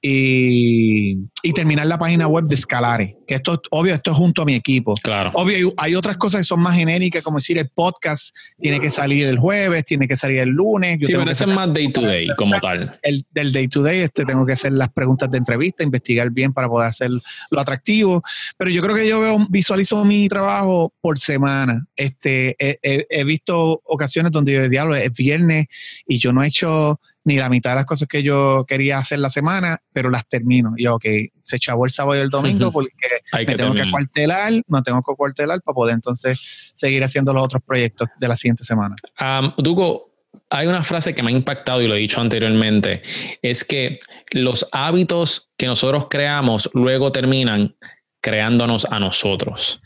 [0.01, 4.55] y, terminar la página web de Scalare, que esto, obvio, esto es junto a mi
[4.55, 4.95] equipo.
[5.03, 5.31] Claro.
[5.33, 9.25] Obvio, hay otras cosas que son más genéricas, como decir, el podcast tiene que salir
[9.25, 10.99] el jueves, tiene que salir el lunes.
[11.01, 12.97] sí, pero ese es más day to day, como tal.
[13.01, 16.53] El, del day to day, este, tengo que hacer las preguntas de entrevista, investigar bien
[16.53, 17.09] para poder hacer
[17.49, 18.23] lo atractivo.
[18.57, 21.85] Pero yo creo que yo veo, visualizo mi trabajo por semana.
[21.95, 25.67] Este, he, visto ocasiones donde yo, diablo, es viernes
[26.07, 26.99] y yo no he hecho
[27.29, 30.73] ni la mitad de las cosas que yo quería hacer la semana, pero las termino.
[30.75, 31.05] Y yo, ok,
[31.39, 32.89] se chavó el sábado y el domingo porque
[33.31, 37.61] me tengo que cuartelar, no tengo que cuartelar para poder entonces seguir haciendo los otros
[37.63, 38.95] proyectos de la siguiente semana.
[39.21, 40.09] Um, Dugo,
[40.49, 43.03] hay una frase que me ha impactado y lo he dicho anteriormente,
[43.43, 43.99] es que
[44.31, 47.75] los hábitos que nosotros creamos luego terminan
[48.21, 49.79] creándonos a nosotros.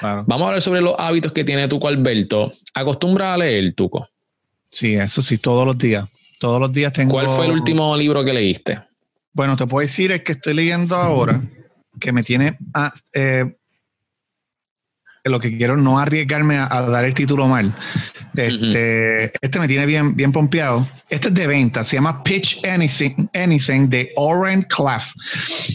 [0.00, 2.52] Vamos a hablar sobre los hábitos que tiene Tuco Alberto.
[2.72, 4.08] ¿Acostumbra a leer, Tuco?
[4.70, 6.08] Sí, eso sí, todos los días.
[6.38, 7.12] Todos los días tengo.
[7.12, 8.80] ¿Cuál fue el último libro que leíste?
[9.32, 11.42] Bueno, te puedo decir el que estoy leyendo ahora,
[12.00, 12.58] que me tiene.
[12.74, 13.44] A, eh,
[15.24, 17.74] lo que quiero no arriesgarme a, dar el título mal.
[18.34, 20.86] Este, este me tiene bien, bien pompeado.
[21.10, 25.12] Este es de venta, se llama Pitch Anything, Anything de Oren Claff.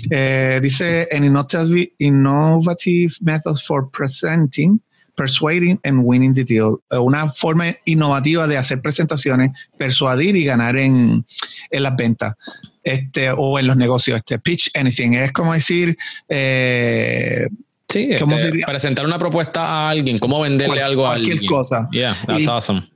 [0.10, 4.82] Eh, dice An innovative, innovative Method for Presenting
[5.16, 10.78] Persuading and Winning the Deal, eh, una forma innovativa de hacer presentaciones, persuadir y ganar
[10.78, 11.26] en,
[11.70, 12.36] en las ventas.
[12.84, 15.98] Este, o en los negocios, este pitch anything, es como decir
[16.28, 17.48] eh,
[17.94, 18.26] Sí, este,
[18.66, 21.38] presentar una propuesta a alguien, cómo venderle algo a alguien.
[21.38, 21.88] Cualquier cosa.
[21.92, 22.90] Yeah, that's awesome.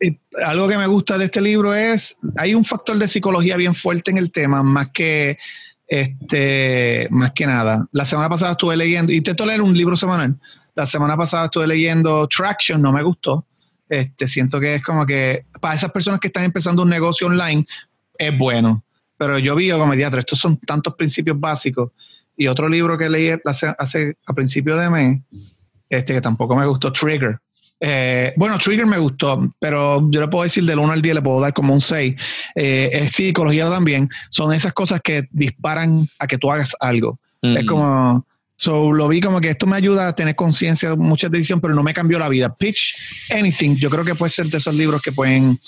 [0.43, 4.10] algo que me gusta de este libro es, hay un factor de psicología bien fuerte
[4.10, 5.38] en el tema, más que
[5.88, 7.88] este, más que nada.
[7.91, 10.36] La semana pasada estuve leyendo, intento leer un libro semanal,
[10.77, 13.47] la semana pasada estuve leyendo Traction, no me gustó.
[13.89, 17.65] Este, siento que es como que para esas personas que están empezando un negocio online
[18.15, 18.83] es bueno.
[19.17, 21.91] Pero yo vi como mediatra, estos son tantos principios básicos.
[22.37, 25.19] Y otro libro que leí hace, hace a principio de mes,
[25.89, 27.39] este que tampoco me gustó, Trigger.
[27.79, 31.21] Eh, bueno, Trigger me gustó, pero yo le puedo decir del 1 al 10, le
[31.23, 32.15] puedo dar como un 6.
[32.53, 34.09] Eh, es psicología también.
[34.29, 37.19] Son esas cosas que disparan a que tú hagas algo.
[37.41, 37.67] Es mm.
[37.67, 38.27] como,
[38.58, 41.76] So lo vi como que esto me ayuda a tener conciencia de muchas decisiones, pero
[41.76, 42.54] no me cambió la vida.
[42.56, 45.60] Pitch Anything, yo creo que puede ser de esos libros que pueden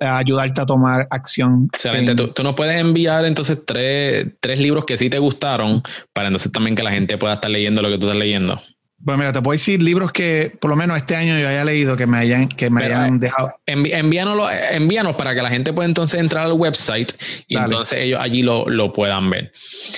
[0.00, 1.68] ayudarte a tomar acción.
[1.72, 2.14] Excelente.
[2.14, 6.82] Tú, nos puedes enviar entonces tres, libros que sí te gustaron para entonces también que
[6.82, 8.60] la gente pueda estar leyendo lo que tú estás leyendo.
[9.02, 11.96] Pues mira, te puedo decir libros que por lo menos este año yo haya leído
[11.96, 13.54] que me hayan, que me hayan dejado.
[13.64, 17.10] envíanos, para que la gente pueda entonces entrar al website
[17.48, 19.52] y entonces ellos allí lo, lo puedan ver.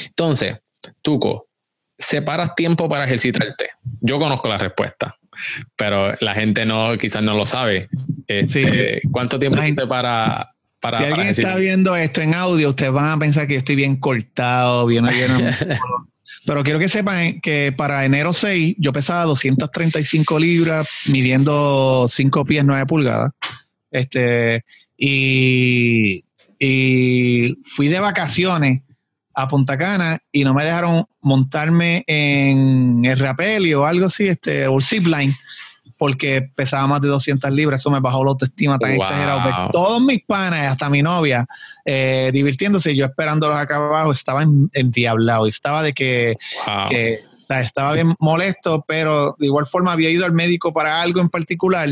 [0.06, 0.54] Entonces,
[1.02, 1.48] Tuco,
[2.02, 3.70] separas tiempo para ejercitarte?
[4.00, 5.16] Yo conozco la respuesta,
[5.76, 7.88] pero la gente no, quizás no lo sabe.
[8.26, 10.48] Este, ¿Cuánto tiempo se separa
[10.80, 13.76] para, si alguien está viendo esto en audio, ustedes van a pensar que yo estoy
[13.76, 15.06] bien cortado, bien
[16.44, 22.64] Pero quiero que sepan que para enero 6 yo pesaba 235 libras, midiendo 5 pies
[22.64, 23.30] 9 pulgadas.
[23.92, 24.64] Este,
[24.96, 26.24] y,
[26.58, 28.82] y fui de vacaciones
[29.34, 34.66] a Punta Cana y no me dejaron montarme en el rapel o algo así, este,
[34.66, 35.34] o el zipline,
[35.98, 37.80] porque pesaba más de 200 libras.
[37.80, 39.70] Eso me bajó la autoestima tan exagerado.
[39.70, 41.46] todos mis panas, hasta mi novia,
[41.84, 45.06] eh, divirtiéndose, yo esperándolos acá abajo, estaba en, y
[45.48, 46.36] Estaba de que,
[47.48, 51.88] estaba bien molesto, pero de igual forma había ido al médico para algo en particular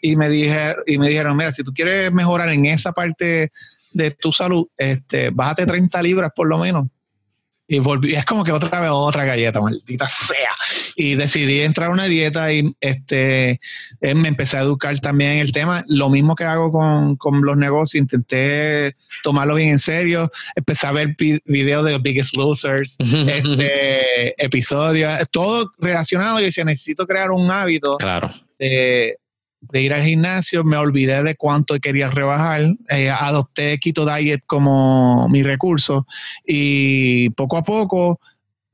[0.00, 3.50] y me, dije, y me dijeron, mira, si tú quieres mejorar en esa parte
[3.92, 6.86] de tu salud, este, bájate 30 libras por lo menos.
[7.68, 10.50] Y volví, es como que otra vez otra galleta, maldita sea.
[10.94, 13.60] Y decidí entrar a una dieta y este,
[14.00, 15.82] eh, me empecé a educar también en el tema.
[15.86, 20.30] Lo mismo que hago con, con los negocios, intenté tomarlo bien en serio.
[20.54, 26.40] Empecé a ver videos de Biggest Losers, este, episodios, todo relacionado.
[26.40, 28.34] Yo decía, necesito crear un hábito claro.
[28.58, 29.16] de,
[29.70, 35.28] de ir al gimnasio, me olvidé de cuánto quería rebajar, eh, adopté Keto Diet como
[35.28, 36.06] mi recurso
[36.46, 38.20] y poco a poco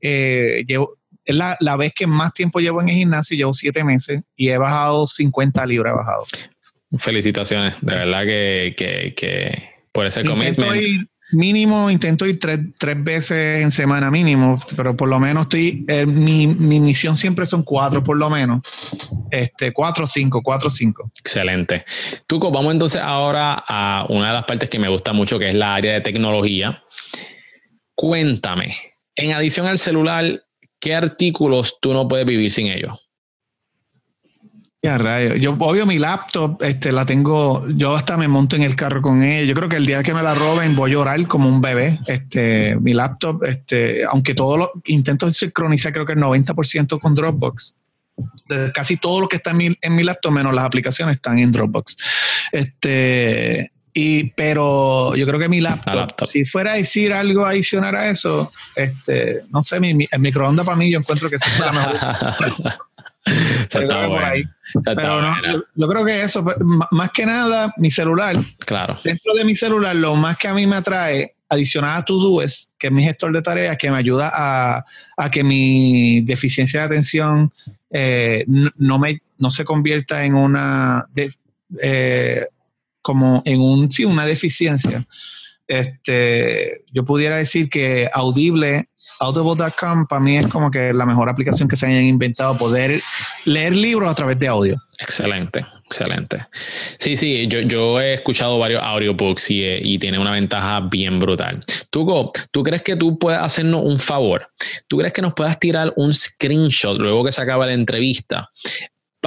[0.01, 4.21] eh, llevo, es la, vez que más tiempo llevo en el gimnasio, llevo siete meses
[4.35, 6.25] y he bajado 50 libras, he bajado.
[6.97, 13.71] Felicitaciones, de verdad que, que, que por ese commitment mínimo intento ir tres, veces en
[13.71, 18.29] semana mínimo, pero por lo menos estoy, eh, mi, misión siempre son cuatro por lo
[18.29, 18.61] menos,
[19.29, 21.11] este, cuatro cinco, cuatro cinco.
[21.19, 21.85] Excelente.
[22.27, 25.55] Tuco, vamos entonces ahora a una de las partes que me gusta mucho, que es
[25.55, 26.83] la área de tecnología.
[27.95, 28.75] Cuéntame,
[29.15, 30.43] en adición al celular,
[30.79, 33.08] ¿qué artículos tú no puedes vivir sin ellos?
[34.81, 35.35] Ya, rayo.
[35.35, 39.21] Yo, obvio, mi laptop, este, la tengo, yo hasta me monto en el carro con
[39.23, 39.45] ella.
[39.45, 41.99] Yo creo que el día que me la roben voy a llorar como un bebé.
[42.07, 47.75] Este, mi laptop, este, aunque todo lo intento sincronizar, creo que el 90% con Dropbox.
[48.73, 51.51] casi todo lo que está en mi, en mi laptop, menos las aplicaciones, están en
[51.51, 51.97] Dropbox.
[52.53, 58.09] Este, y, pero yo creo que mi laptop, si fuera a decir algo adicional a
[58.09, 61.97] eso, este, no sé, mi, el microondas para mí yo encuentro que es la mejor.
[64.83, 65.35] Pero no,
[65.75, 66.57] yo, creo que eso, pues,
[66.91, 68.35] más que nada, mi celular.
[68.59, 68.97] Claro.
[69.03, 72.87] Dentro de mi celular, lo más que a mí me atrae, adicional a Todoist, que
[72.87, 77.51] es mi gestor de tareas, que me ayuda a, que mi deficiencia de atención
[77.89, 81.07] eh, no, me, no se convierta en una.
[81.81, 82.45] Eh,
[83.01, 85.07] como en un, sí, una deficiencia.
[85.67, 91.67] Este, yo pudiera decir que Audible Audible.com para mí es como que la mejor aplicación
[91.67, 93.01] que se hayan inventado, poder
[93.45, 94.81] leer libros a través de audio.
[94.97, 96.45] Excelente, excelente.
[96.97, 101.63] Sí, sí, yo, yo he escuchado varios audiobooks y, y tiene una ventaja bien brutal.
[101.89, 104.49] Tugo, ¿tú crees que tú puedes hacernos un favor?
[104.87, 108.49] ¿Tú crees que nos puedas tirar un screenshot luego que se acaba la entrevista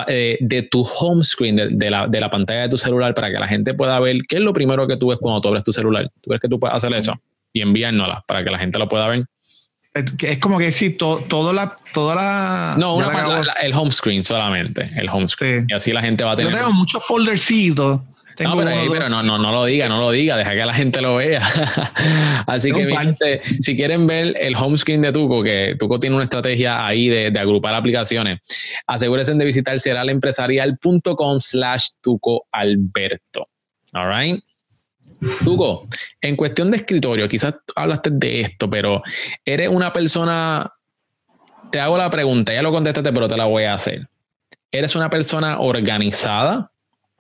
[0.07, 3.39] eh, de tu home screen, de, la, de, la, pantalla de tu celular, para que
[3.39, 5.73] la gente pueda ver qué es lo primero que tú ves cuando tú abres tu
[5.73, 6.11] celular.
[6.23, 7.21] ¿Tú crees que tú puedes hacer eso?
[7.53, 9.27] Y enviárnosla para que la gente lo pueda ver.
[9.95, 12.77] Es como que sí, todo la, toda la.
[12.79, 12.99] No,
[13.61, 14.89] el home screen solamente.
[14.97, 15.67] El home screen.
[15.69, 16.51] Y así la gente va a tener.
[16.51, 18.01] Yo tengo muchos foldercitos.
[18.41, 21.17] no, pero, no, no, no lo diga, no lo diga, deja que la gente lo
[21.17, 21.47] vea.
[22.47, 26.25] Así que, gente, si quieren ver el home screen de Tuco, que Tuco tiene una
[26.25, 28.41] estrategia ahí de, de agrupar aplicaciones,
[28.87, 33.47] asegúrense de visitar seralaempresarial.com slash Tuco Alberto.
[33.93, 34.43] All right.
[35.45, 35.87] Hugo,
[36.21, 39.03] en cuestión de escritorio, quizás hablaste de esto, pero
[39.45, 40.73] eres una persona,
[41.71, 44.09] te hago la pregunta, ya lo contestaste, pero te la voy a hacer.
[44.71, 46.71] ¿Eres una persona organizada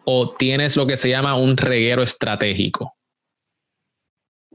[0.05, 2.95] o tienes lo que se llama un reguero estratégico?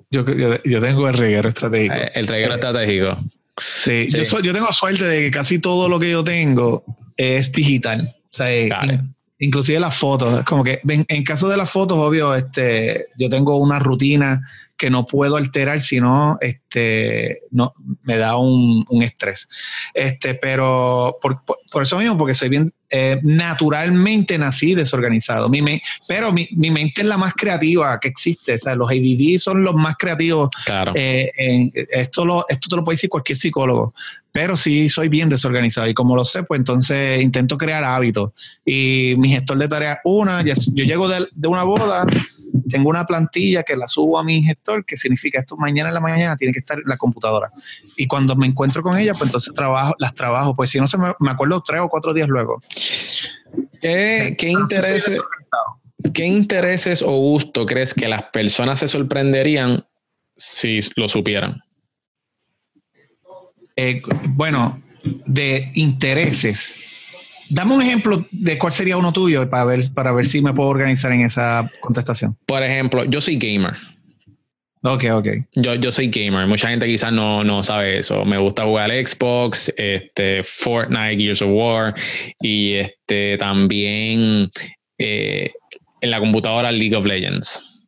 [0.09, 0.25] Yo,
[0.63, 1.93] yo, tengo el reguero estratégico.
[1.93, 3.17] Eh, el reguero estratégico.
[3.59, 6.83] Sí, Yo, yo, tengo suerte de que casi todo lo que yo tengo
[7.17, 8.15] es digital.
[8.23, 8.45] O sea,
[9.39, 13.79] inclusive las fotos, como que en, caso de las fotos, obvio, este, yo tengo una
[13.79, 14.47] rutina
[14.77, 19.49] que no puedo alterar, si no, este, no, me da un, estrés.
[19.93, 21.41] Este, pero por,
[21.81, 25.49] eso mismo, porque soy bien, eh, naturalmente nací desorganizado.
[25.49, 28.53] Mi pero mi, mente es la más creativa que existe.
[28.53, 30.49] O sea, los ADD son los más creativos.
[30.65, 30.93] Claro.
[30.95, 31.31] Eh,
[31.91, 33.93] esto, lo, esto te lo puede decir cualquier psicólogo.
[34.31, 35.87] Pero sí soy bien desorganizado.
[35.87, 38.31] Y como lo sé, pues entonces intento crear hábitos.
[38.63, 42.05] Y mi gestor de tareas, una, yo llego de, de una boda
[42.69, 45.99] tengo una plantilla que la subo a mi gestor, que significa esto mañana en la
[45.99, 47.51] mañana tiene que estar en la computadora.
[47.95, 50.97] Y cuando me encuentro con ella, pues entonces trabajo, las trabajo, pues si no se
[50.97, 52.61] me, me acuerdo tres o cuatro días luego.
[53.81, 55.19] ¿Qué, qué intereses,
[56.13, 59.85] ¿Qué intereses o gusto crees que las personas se sorprenderían
[60.35, 61.61] si lo supieran?
[63.75, 66.96] Eh, bueno, de intereses
[67.49, 70.69] Dame un ejemplo de cuál sería uno tuyo para ver, para ver si me puedo
[70.69, 72.37] organizar en esa contestación.
[72.45, 73.73] Por ejemplo, yo soy gamer.
[74.83, 75.27] Ok, ok.
[75.53, 76.45] Yo, yo soy gamer.
[76.47, 78.23] Mucha gente quizás no, no sabe eso.
[78.25, 81.95] Me gusta jugar Xbox, este, Fortnite, Gears of War
[82.39, 84.51] y este, también
[84.97, 85.51] eh,
[86.01, 87.87] en la computadora League of Legends.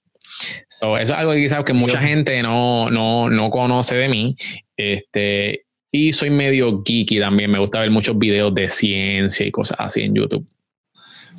[0.68, 4.36] So, eso es algo que quizás que mucha gente no, no, no conoce de mí.
[4.78, 7.52] Este, y soy medio geeky también.
[7.52, 10.48] Me gusta ver muchos videos de ciencia y cosas así en YouTube.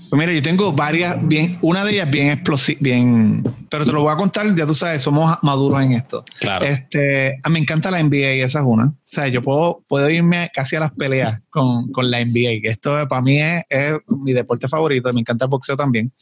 [0.08, 4.02] Pues mira, yo tengo varias, bien, una de ellas bien explosiva, bien, pero te lo
[4.02, 6.24] voy a contar, ya tú sabes, somos maduros en esto.
[6.40, 6.64] Claro.
[6.64, 8.86] Este, a mí me encanta la NBA y esa es una.
[8.86, 12.68] O sea, yo puedo, puedo irme casi a las peleas con, con la NBA, que
[12.68, 16.12] esto para mí es, es, mi deporte favorito, me encanta el boxeo también.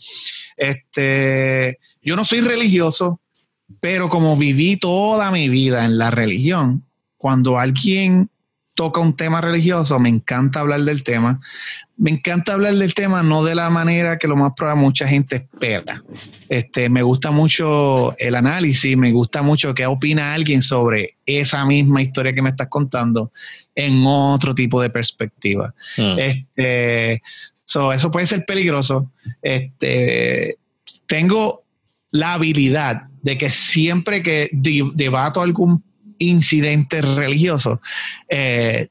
[0.56, 3.22] Este, yo no soy religioso,
[3.80, 6.87] pero como viví toda mi vida en la religión,
[7.18, 8.30] cuando alguien
[8.74, 11.40] toca un tema religioso, me encanta hablar del tema.
[11.96, 15.34] Me encanta hablar del tema no de la manera que lo más probable mucha gente
[15.34, 16.00] espera.
[16.48, 22.02] Este, me gusta mucho el análisis, me gusta mucho qué opina alguien sobre esa misma
[22.02, 23.32] historia que me estás contando
[23.74, 25.74] en otro tipo de perspectiva.
[25.96, 26.18] Mm.
[26.18, 27.22] Este,
[27.64, 29.10] so, eso puede ser peligroso.
[29.42, 30.56] Este,
[31.08, 31.64] tengo
[32.12, 35.82] la habilidad de que siempre que de- debato algún
[36.18, 37.80] incidente religioso,
[38.28, 38.88] eh,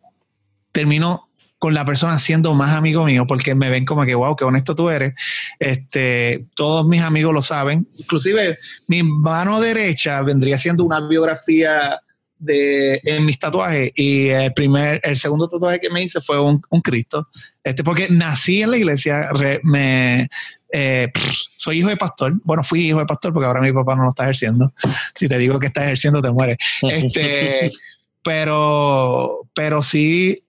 [0.72, 1.28] termino
[1.60, 4.76] con la persona siendo más amigo mío porque me ven como que, wow, qué honesto
[4.76, 5.16] tú eres.
[5.60, 7.88] Este, todos mis amigos lo saben.
[7.96, 12.00] Inclusive mi mano derecha vendría siendo una biografía
[12.40, 16.62] de en mis tatuajes y el primer, el segundo tatuaje que me hice fue un,
[16.70, 17.28] un Cristo.
[17.64, 20.30] Este, porque nací en la iglesia, re- me,
[20.72, 22.34] eh, pff, soy hijo de pastor.
[22.44, 24.74] Bueno, fui hijo de pastor porque ahora mi papá no lo está ejerciendo.
[25.16, 26.58] Si te digo que está ejerciendo, te mueres.
[26.82, 27.72] Este,
[28.24, 30.44] pero, pero sí,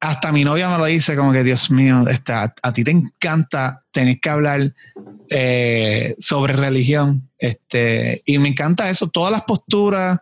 [0.00, 3.84] hasta mi novia me lo dice como que, Dios mío, está, a ti te encanta
[3.90, 4.60] tener que hablar
[5.30, 7.28] eh, sobre religión.
[7.38, 10.18] Este, y me encanta eso, todas las posturas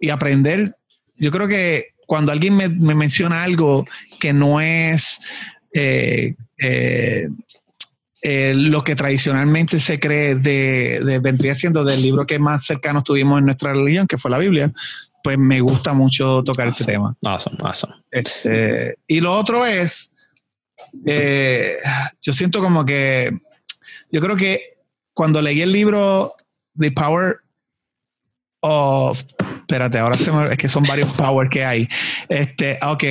[0.00, 0.74] y aprender.
[1.16, 3.84] Yo creo que cuando alguien me, me menciona algo
[4.20, 5.18] que no es
[5.74, 7.28] eh, eh,
[8.22, 13.02] eh, lo que tradicionalmente se cree de, de- vendría siendo del libro que más cercano
[13.02, 14.72] tuvimos en nuestra religión, que fue la Biblia,
[15.22, 17.14] pues me gusta mucho tocar ese tema.
[17.24, 17.94] Awesome, awesome.
[18.10, 20.10] Este, y lo otro es,
[22.22, 23.36] yo siento como que,
[24.10, 24.78] yo creo que
[25.12, 26.32] cuando leí el libro
[26.78, 27.38] The Power
[28.60, 29.22] of,
[29.68, 31.86] espérate, ahora se me- es que son varios power que hay.
[32.28, 33.02] Este, ok,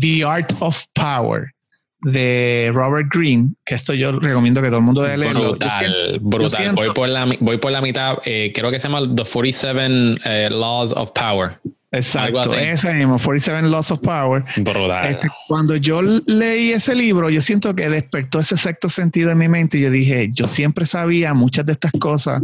[0.00, 1.52] The Art of Power
[2.00, 5.58] de Robert Greene, que esto yo recomiendo que todo el mundo debe leerlo.
[5.58, 6.74] Yo siento- Brutal, brutal.
[6.74, 8.18] voy, por la, voy por la mitad.
[8.24, 11.58] eh, creo que se llama The 47 eh, Laws of Power.
[11.90, 14.44] exacto, ese mismo, 47 Laws of Power.
[14.56, 15.10] Brutal.
[15.10, 19.48] Este, cuando yo leí ese libro, yo siento que despertó ese sexto sentido en mi
[19.48, 22.42] mente y yo dije, yo siempre sabía muchas de estas cosas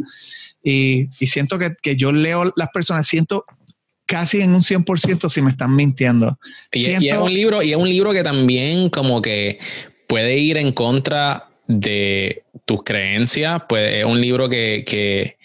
[0.65, 3.45] y, y siento que, que yo leo las personas, siento
[4.07, 6.39] casi en un 100% si me están mintiendo.
[6.73, 9.59] Y, es un libro, y es un libro que también como que
[10.09, 13.63] puede ir en contra de tus creencias.
[13.69, 15.37] Puede, es un libro que, que,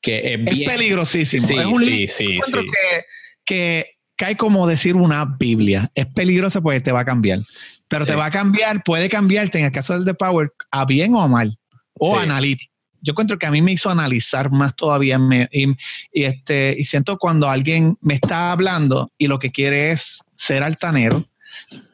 [0.00, 1.46] que es peligrosísimo.
[1.46, 3.04] Sí, es un sí, libro sí, que,
[3.44, 5.90] que cae como decir una Biblia.
[5.94, 7.40] Es peligrosa porque te va a cambiar.
[7.88, 11.14] Pero te va a cambiar, puede cambiarte en el caso del The Power a bien
[11.14, 11.56] o a mal,
[11.94, 12.75] o analítico.
[13.06, 15.66] Yo encuentro que a mí me hizo analizar más todavía me- y,
[16.12, 20.62] y este, y siento cuando alguien me está hablando y lo que quiere es ser
[20.64, 21.24] altanero,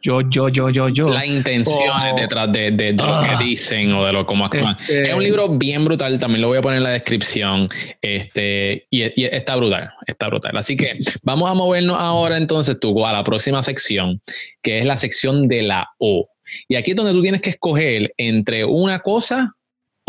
[0.03, 1.09] yo, yo, yo, yo, yo.
[1.11, 2.17] Las intenciones Oh.
[2.19, 3.37] detrás de, de- de lo Ah.
[3.39, 4.77] que dicen o de lo cómo actúan.
[4.81, 7.69] Este- Es un libro bien brutal, también lo voy a poner en la descripción.
[8.01, 10.57] Este, y, y está brutal, está brutal.
[10.57, 14.21] Así que vamos a movernos ahora entonces, tú, a la próxima sección,
[14.63, 16.29] que es la sección de la O.
[16.69, 19.55] Y aquí es donde tú tienes que escoger entre una cosa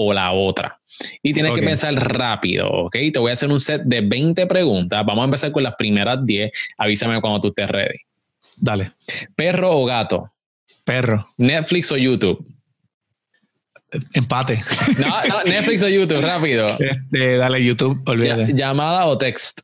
[0.03, 0.79] o la otra.
[1.21, 2.95] Y tienes que pensar rápido, ¿ok?
[3.13, 5.05] Te voy a hacer un set de 20 preguntas.
[5.05, 6.51] Vamos a empezar con las primeras 10.
[6.77, 7.97] Avísame cuando tú estés ready.
[8.57, 8.91] Dale,
[9.35, 10.29] ¿Perro o gato?
[10.85, 12.45] perro, ¿Netflix o YouTube?
[14.13, 14.61] empate.
[14.97, 16.67] No, no, Netflix o YouTube, rápido.
[16.79, 18.53] Este, dale YouTube, olvídate.
[18.53, 19.61] Llamada o text.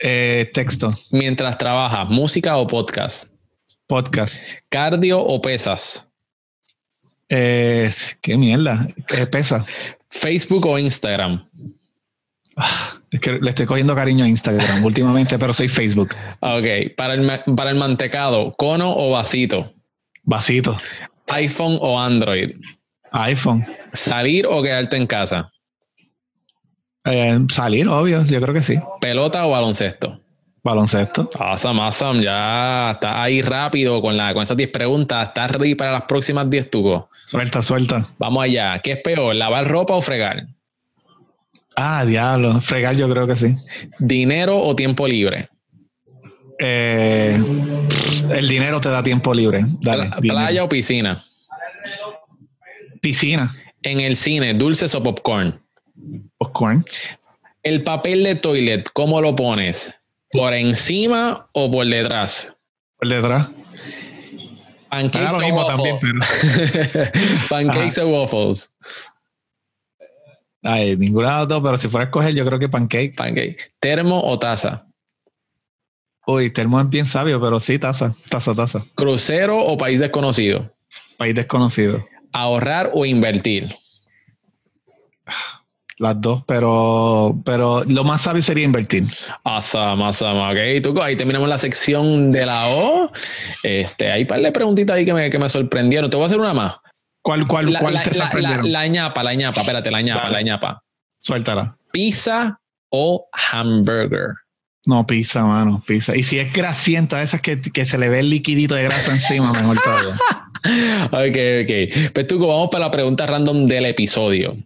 [0.00, 3.32] Eh, texto, Mientras trabajas, música o podcast.
[3.88, 4.42] podcast.
[4.68, 6.07] Cardio o pesas.
[7.28, 9.64] Eh, qué mierda, qué pesa.
[10.10, 11.44] Facebook o Instagram.
[13.10, 16.14] Es que le estoy cogiendo cariño a Instagram últimamente, pero soy Facebook.
[16.40, 19.72] Ok, para el, para el mantecado, cono o vasito.
[20.24, 20.76] Vasito,
[21.28, 22.56] iPhone o Android.
[23.12, 23.64] iPhone.
[23.92, 25.50] Salir o quedarte en casa.
[27.04, 28.76] Eh, salir, obvio, yo creo que sí.
[29.00, 30.20] Pelota o baloncesto.
[30.62, 31.30] Baloncesto.
[31.38, 32.22] Awesome, awesome.
[32.22, 35.28] Ya está ahí rápido con, la, con esas 10 preguntas.
[35.28, 37.04] ¿Estás ready para las próximas 10 tubos?
[37.24, 38.06] Suelta, suelta.
[38.18, 38.78] Vamos allá.
[38.80, 40.46] ¿Qué es peor, lavar ropa o fregar?
[41.76, 42.60] Ah, diablo.
[42.60, 43.54] Fregar, yo creo que sí.
[43.98, 45.48] ¿Dinero o tiempo libre?
[46.58, 47.40] Eh,
[48.30, 49.62] el dinero te da tiempo libre.
[49.80, 51.24] Dale, ¿Playa o piscina?
[53.00, 53.50] Piscina.
[53.82, 55.60] En el cine, ¿dulces o popcorn?
[56.36, 56.84] Popcorn.
[57.62, 59.94] El papel de toilet, ¿cómo lo pones?
[60.30, 62.52] ¿Por encima o por detrás?
[62.98, 63.50] Por detrás.
[64.90, 66.02] Pancakes o waffles.
[67.48, 68.70] Pancakes o waffles.
[70.62, 73.14] Ay, ninguna de pero si fuera a escoger, yo creo que pancake.
[73.16, 73.56] Pancake.
[73.80, 74.86] ¿Termo o taza?
[76.26, 78.84] Uy, termo es bien sabio, pero sí, taza, taza, taza.
[78.94, 80.74] ¿Crucero o país desconocido?
[81.16, 82.04] País desconocido.
[82.32, 83.74] ¿Ahorrar o invertir?
[85.98, 89.04] Las dos, pero, pero lo más sabio sería invertir.
[89.42, 90.78] Awesome, awesome.
[90.78, 93.10] Ok, tú, ahí terminamos la sección de la O.
[93.64, 96.08] Este, hay un par de preguntitas ahí que me, que me sorprendieron.
[96.08, 96.76] Te voy a hacer una más.
[97.20, 98.70] ¿Cuál, cuál, cuál te sorprendieron?
[98.70, 100.82] La, ñapa, la ñapa, espérate, la ñapa, la ñapa.
[101.20, 101.76] Suéltala.
[101.90, 104.34] ¿Pizza o hamburger?
[104.86, 106.16] No, pizza, mano, pizza.
[106.16, 109.52] Y si es grasienta, esas que, que se le ve el liquidito de grasa encima,
[109.52, 110.14] mejor todavía.
[111.06, 112.12] ok, ok.
[112.14, 114.56] Pues tú, vamos para la pregunta random del episodio.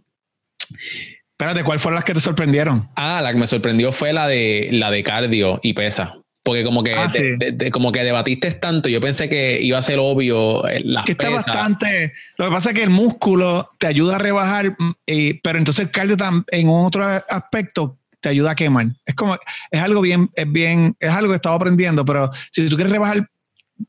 [1.37, 2.89] Espérate, ¿cuáles fueron las que te sorprendieron?
[2.95, 6.15] Ah, la que me sorprendió fue la de la de cardio y pesa.
[6.43, 7.09] Porque como que, ah,
[7.71, 11.29] como que debatiste tanto, yo pensé que iba a ser obvio eh, la Que está
[11.29, 12.13] bastante.
[12.37, 14.93] Lo que pasa es que el músculo te ayuda a rebajar, mm,
[15.41, 16.17] pero entonces el cardio
[16.51, 18.87] en otro aspecto te ayuda a quemar.
[19.05, 19.37] Es como,
[19.71, 22.91] es algo bien, es bien, es algo que he estado aprendiendo, pero si tú quieres
[22.91, 23.27] rebajar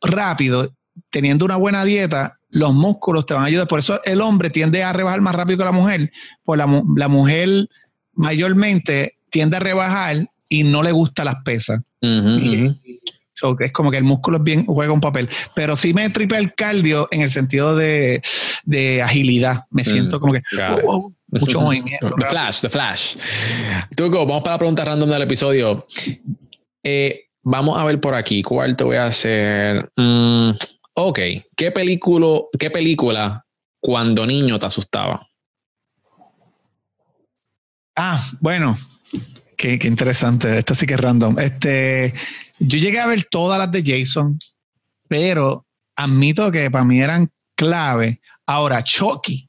[0.01, 0.73] rápido,
[1.11, 3.67] teniendo una buena dieta, los músculos te van a ayudar.
[3.67, 6.11] Por eso el hombre tiende a rebajar más rápido que la mujer,
[6.45, 7.69] pues la, la mujer
[8.13, 11.83] mayormente tiende a rebajar y no le gusta las pesas.
[12.01, 15.29] es como que el músculo es bien, juega un papel.
[15.55, 18.23] Pero sí me tripe el cardio en el sentido de,
[19.03, 19.65] agilidad.
[19.71, 22.15] Me mm, siento como que oh, oh, mucho movimiento.
[22.17, 23.17] The flash, the flash.
[23.97, 25.87] Tuco, vamos para la pregunta random del episodio.
[26.85, 28.45] Eh, vamos a ver por aquí.
[28.45, 29.91] ¿Cuál te voy a hacer?
[29.97, 30.51] Mm,
[30.95, 31.19] ok.
[31.57, 33.45] ¿Qué película, ¿Qué película
[33.81, 35.29] cuando niño te asustaba?
[37.97, 38.77] Ah, bueno,
[39.57, 40.59] Qué, interesante.
[40.59, 41.39] Esto sí que es random.
[41.39, 42.13] Este,
[42.59, 44.39] yo llegué a ver todas las de Jason,
[45.09, 45.67] pero
[45.97, 48.21] admito que para mí eran clave.
[48.47, 49.49] Ahora, Chucky.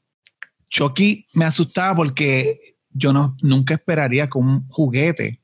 [0.70, 2.58] Chucky me asustaba porque
[2.90, 5.40] yo no, nunca esperaría que un juguete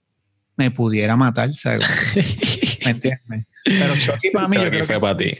[0.56, 1.84] me pudiera matar, ¿sabes?
[2.84, 3.46] ¿Me entiendes?
[3.64, 5.32] Pero Chucky para mí, yo creo que fue para ti.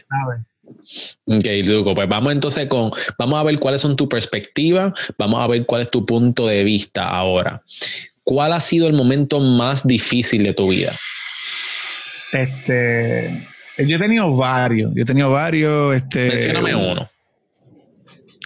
[1.25, 5.47] Ok, Luco, pues vamos entonces con, vamos a ver cuáles son tu perspectiva, vamos a
[5.47, 7.63] ver cuál es tu punto de vista ahora.
[8.25, 10.93] ¿cuál ha sido el momento más difícil de tu vida?
[12.33, 13.47] Este,
[13.79, 15.95] yo he tenido varios, yo he tenido varios.
[15.95, 17.09] Este, Mencióname uno.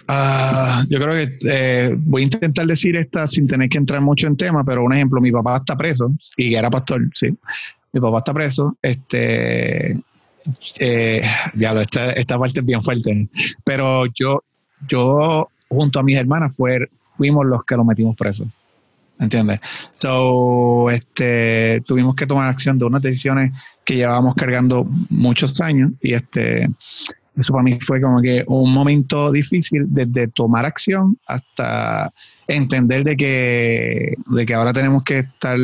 [0.09, 4.27] Ah, yo creo que eh, voy a intentar decir esta sin tener que entrar mucho
[4.27, 7.27] en tema, pero un ejemplo, mi papá está preso y era pastor, sí.
[7.91, 9.97] Mi papá está preso, este,
[10.79, 11.23] eh,
[11.55, 13.29] ya lo, esta, esta parte es bien fuerte,
[13.63, 14.43] pero yo,
[14.87, 16.53] yo junto a mis hermanas
[17.15, 18.47] fuimos los que lo metimos preso.
[19.19, 19.59] ¿entiendes?
[19.93, 23.51] So, este, tuvimos que tomar acción de unas decisiones
[23.83, 26.69] que llevábamos cargando muchos años y este,
[27.37, 32.11] eso para mí fue como que un momento difícil desde tomar acción hasta
[32.47, 35.57] entender de que, de que ahora tenemos que estar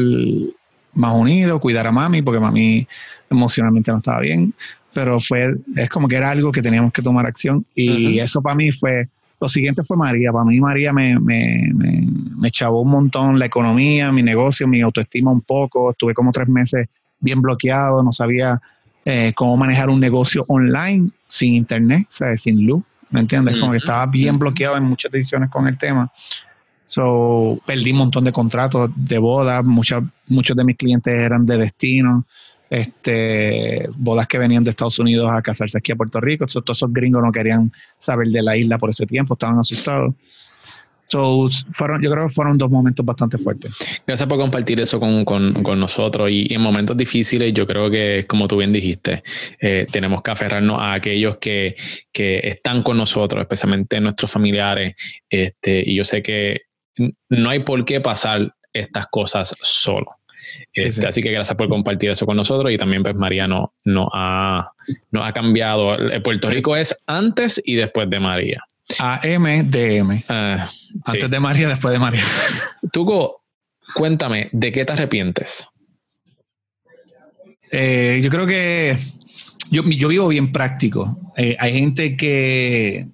[0.94, 2.88] más unidos, cuidar a mami, porque mami
[3.34, 4.54] emocionalmente no estaba bien,
[4.94, 8.56] pero fue, es como que era algo que teníamos que tomar acción y eso para
[8.56, 9.08] mí fue
[9.44, 10.32] lo siguiente fue María.
[10.32, 15.32] Para mí María me, me, me, chavó un montón la economía, mi negocio, mi autoestima
[15.32, 15.92] un poco.
[15.92, 16.88] Estuve como tres meses
[17.20, 18.62] bien bloqueado, no sabía
[19.04, 22.44] eh, cómo manejar un negocio online sin internet, ¿sabes?
[22.44, 22.84] sin luz.
[23.10, 23.58] ¿Me entiendes?
[23.58, 26.10] Como que estaba bien bloqueado en muchas decisiones con el tema.
[26.86, 32.26] So, perdí un montón de contratos de boda, muchos de mis clientes eran de destino
[32.70, 36.46] este, bodas que venían de Estados Unidos a casarse aquí a Puerto Rico.
[36.46, 40.14] todos esos gringos no querían saber de la isla por ese tiempo, estaban asustados.
[41.06, 43.72] So, fueron, yo creo que fueron dos momentos bastante fuertes.
[44.08, 46.30] Gracias por compartir eso con, con, con nosotros.
[46.32, 49.22] Y, en momentos difíciles, yo creo que, como tú bien dijiste,
[49.60, 51.76] eh, tenemos que aferrarnos a aquellos que,
[52.12, 54.96] que, están con nosotros, especialmente nuestros familiares.
[55.30, 56.62] Este, y yo sé que
[57.30, 60.08] no hay por qué pasar estas cosas solo.
[60.74, 63.74] Este, así que gracias por compartir eso con nosotros y también pues María no,
[64.14, 64.72] ha,
[65.12, 65.98] no ha cambiado.
[66.24, 68.62] Puerto Rico es antes y después de María.
[69.00, 70.24] AMDM.
[70.30, 70.70] Ah,
[71.06, 72.24] antes de María, después de María.
[72.92, 73.44] Tuco,
[73.96, 75.68] cuéntame, ¿de qué te arrepientes?
[77.72, 78.98] Eh, yo creo que
[79.72, 81.18] yo, yo vivo bien práctico.
[81.36, 83.08] Eh, hay gente que...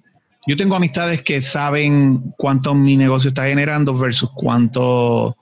[0.46, 5.36] Yo tengo amistades que saben cuánto mi negocio está generando versus cuánto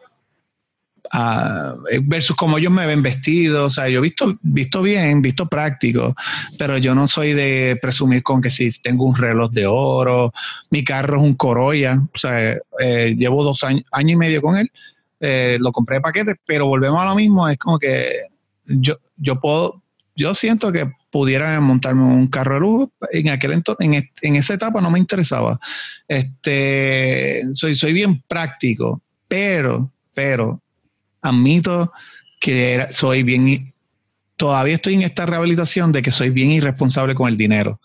[2.03, 3.67] versus como ellos me ven vestido.
[3.67, 6.15] O sea, yo visto, visto bien, visto práctico,
[6.59, 10.33] pero yo no soy de presumir con que si tengo un reloj de oro,
[10.71, 14.57] mi carro es un Corolla, o sea, eh, llevo dos años, año y medio con
[14.57, 14.71] él,
[15.21, 18.23] eh, lo compré de paquete, pero volvemos a lo mismo, es como que
[18.67, 19.83] yo, yo puedo,
[20.15, 22.93] yo siento que pudiera montarme un carro de lujo.
[23.13, 25.59] En aquel entonces, en, esa etapa no me interesaba.
[26.07, 30.61] Este, soy, soy bien práctico, pero, pero
[31.29, 31.93] admito
[32.41, 33.72] que soy bien,
[34.37, 37.81] todavía estoy en esta rehabilitación de que soy bien irresponsable con el dinero.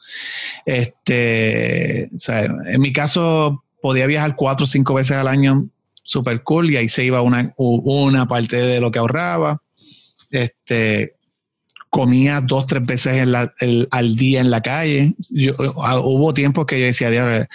[0.65, 5.67] Este, en mi caso, podía viajar cuatro o cinco veces al año,
[6.03, 9.61] super cool, y ahí se iba una, una parte de lo que ahorraba.
[10.29, 11.15] Este,
[11.89, 13.27] comía dos, tres veces
[13.91, 15.13] al día en la calle.
[15.29, 17.47] Hubo tiempos que yo decía,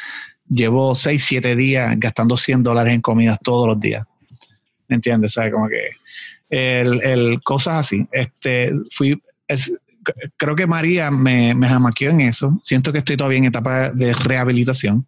[0.49, 4.05] llevo seis, siete días gastando 100 dólares en comidas todos los días.
[4.89, 5.33] ¿Me entiendes?
[5.33, 5.53] ¿Sabes?
[5.53, 5.91] Como que
[6.51, 8.07] el, cosas así.
[8.11, 9.21] Este, fui,
[10.37, 12.59] creo que María me, me jamaqueó en eso.
[12.63, 15.07] Siento que estoy todavía en etapa de rehabilitación.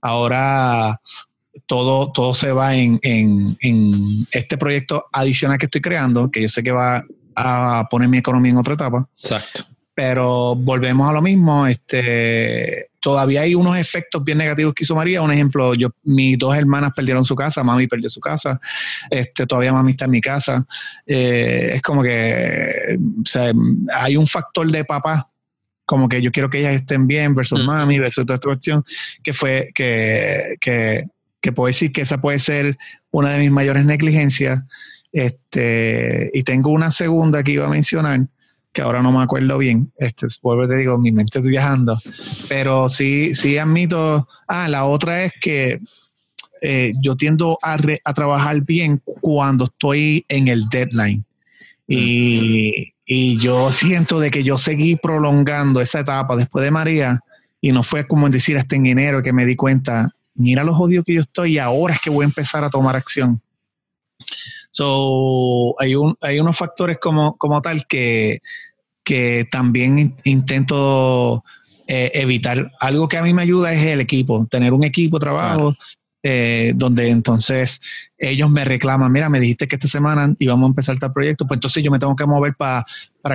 [0.00, 1.00] Ahora
[1.66, 6.48] todo, todo se va en, en, en, este proyecto adicional que estoy creando, que yo
[6.48, 7.04] sé que va
[7.34, 9.08] a poner mi economía en otra etapa.
[9.18, 9.64] Exacto.
[10.04, 11.64] Pero volvemos a lo mismo.
[11.64, 15.22] Este, todavía hay unos efectos bien negativos que hizo María.
[15.22, 18.60] Un ejemplo, yo, mis dos hermanas perdieron su casa, mami perdió su casa,
[19.08, 20.66] este, todavía mami está en mi casa.
[21.06, 22.98] Eh, es como que
[23.94, 25.30] hay un factor de papá,
[25.86, 28.82] como que yo quiero que ellas estén bien versus mami, versus toda esta cuestión,
[29.22, 31.04] que fue que, que,
[31.40, 32.76] que puedo decir que esa puede ser
[33.12, 34.64] una de mis mayores negligencias
[35.12, 38.26] este, y tengo una segunda que iba a mencionar,
[38.72, 39.92] que ahora no me acuerdo bien.
[39.98, 41.98] Este, vuelvo te digo, mi mente está viajando.
[42.48, 44.28] Pero sí, sí admito.
[44.48, 45.80] Ah, la otra es que
[46.60, 51.24] eh, yo tiendo a, a, trabajar bien cuando estoy en el deadline.
[51.86, 57.20] Y, y, yo siento de que yo seguí prolongando esa etapa después de María
[57.60, 61.04] y no fue como decir hasta en enero que me di cuenta, mira los odios
[61.04, 63.42] que yo estoy y ahora es que voy a empezar a tomar acción.
[64.70, 68.40] So, hay, un, hay unos factores como, como tal que,
[69.04, 71.44] que también intento
[71.86, 72.70] eh, evitar.
[72.80, 75.76] Algo que a mí me ayuda es el equipo, tener un equipo de trabajo.
[76.24, 77.80] Eh, donde entonces
[78.22, 81.56] ellos me reclaman, mira, me dijiste que esta semana íbamos a empezar tal proyecto, pues
[81.56, 82.84] entonces yo me tengo que mover para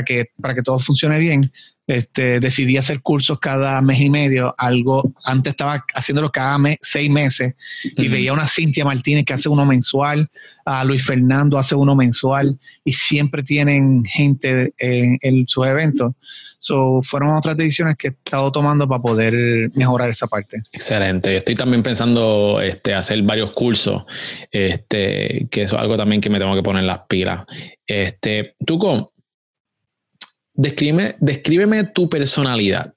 [0.05, 1.51] que, para que todo funcione bien.
[1.85, 7.09] Este, decidí hacer cursos cada mes y medio, algo, antes estaba haciéndolo cada mes, seis
[7.09, 10.27] meses, y veía a una Cintia Martínez que hace uno mensual,
[10.65, 16.11] a Luis Fernando hace uno mensual, y siempre tienen gente en, en sus eventos.
[16.59, 20.57] So, fueron otras decisiones que he estado tomando para poder mejorar esa parte.
[20.71, 21.37] Excelente.
[21.37, 24.03] Estoy también pensando este, hacer varios cursos,
[24.51, 27.45] este, que eso es algo también que me tengo que poner las pilas.
[27.85, 29.11] Este, Tuco,
[30.57, 32.93] Descríbeme, tu personalidad.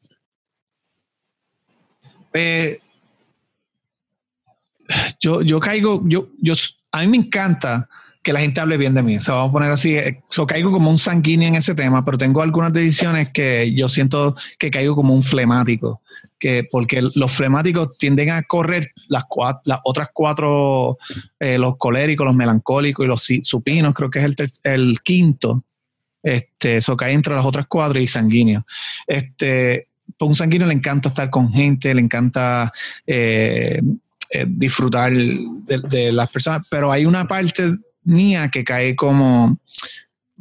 [2.32, 2.78] Eh,
[5.20, 6.54] yo, yo caigo, yo, yo,
[6.90, 7.86] a mí me encanta
[8.22, 9.16] que la gente hable bien de mí.
[9.16, 12.16] O sea, vamos a poner así, eh, caigo como un sanguíneo en ese tema, pero
[12.16, 16.00] tengo algunas decisiones que yo siento que caigo como un flemático.
[16.40, 19.24] Que porque los flemáticos tienden a correr las,
[19.64, 20.98] las otras cuatro,
[21.38, 25.62] eh, los coléricos, los melancólicos y los supinos, creo que es el, el quinto,
[26.22, 28.66] este, eso cae entre las otras cuadras y sanguíneo.
[29.06, 29.88] Este,
[30.18, 32.72] a un sanguíneo le encanta estar con gente, le encanta
[33.06, 33.80] eh,
[34.30, 39.58] eh, disfrutar de, las personas, pero hay una parte mía que cae como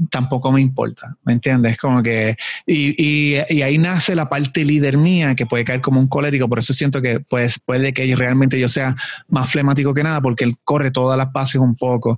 [0.10, 1.78] tampoco me importa, ¿me entiendes?
[1.78, 2.36] Como que,
[2.66, 6.60] y, y, ahí nace la parte líder mía que puede caer como un colérico, por
[6.60, 8.96] eso siento que pues, puede que realmente yo sea
[9.28, 12.18] más flemático que nada, porque él corre todas las pases un poco.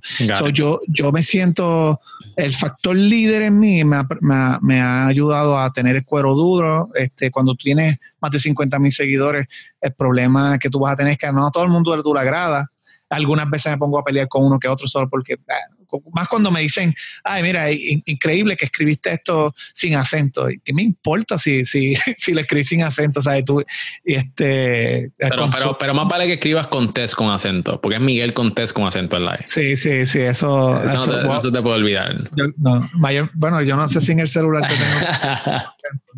[0.52, 2.00] yo, yo me siento,
[2.36, 6.88] el factor líder en mí me ha, me ha, ayudado a tener el cuero duro.
[6.94, 9.48] Este, cuando tú tienes más de 50 mil seguidores,
[9.80, 12.20] el problema que tú vas a tener es que no a todo el mundo le
[12.20, 12.70] agrada.
[13.08, 15.81] Algunas veces me pongo a pelear con uno que otro solo porque ah,
[16.12, 20.48] más cuando me dicen, ay, mira, increíble que escribiste esto sin acento.
[20.64, 23.20] ¿Qué me importa si, si, si lo escribí sin acento?
[23.20, 23.44] ¿sabes?
[23.44, 23.62] Tú,
[24.04, 28.54] este, pero, pero, más vale que escribas con test con acento, porque es Miguel con
[28.54, 29.44] test con acento en live.
[29.46, 30.82] Sí, sí, sí, eso.
[30.82, 32.14] Eso, no, te, puede olvidar.
[32.56, 32.90] no,
[33.34, 35.62] bueno, yo no sé si en el celular te tengo.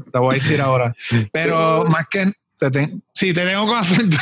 [0.12, 0.94] te voy a decir ahora.
[1.32, 2.32] Pero más que
[3.12, 4.16] sí, te tengo con acento.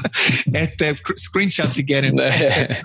[0.52, 2.14] este, screenshot si quieren.
[2.20, 2.82] Este,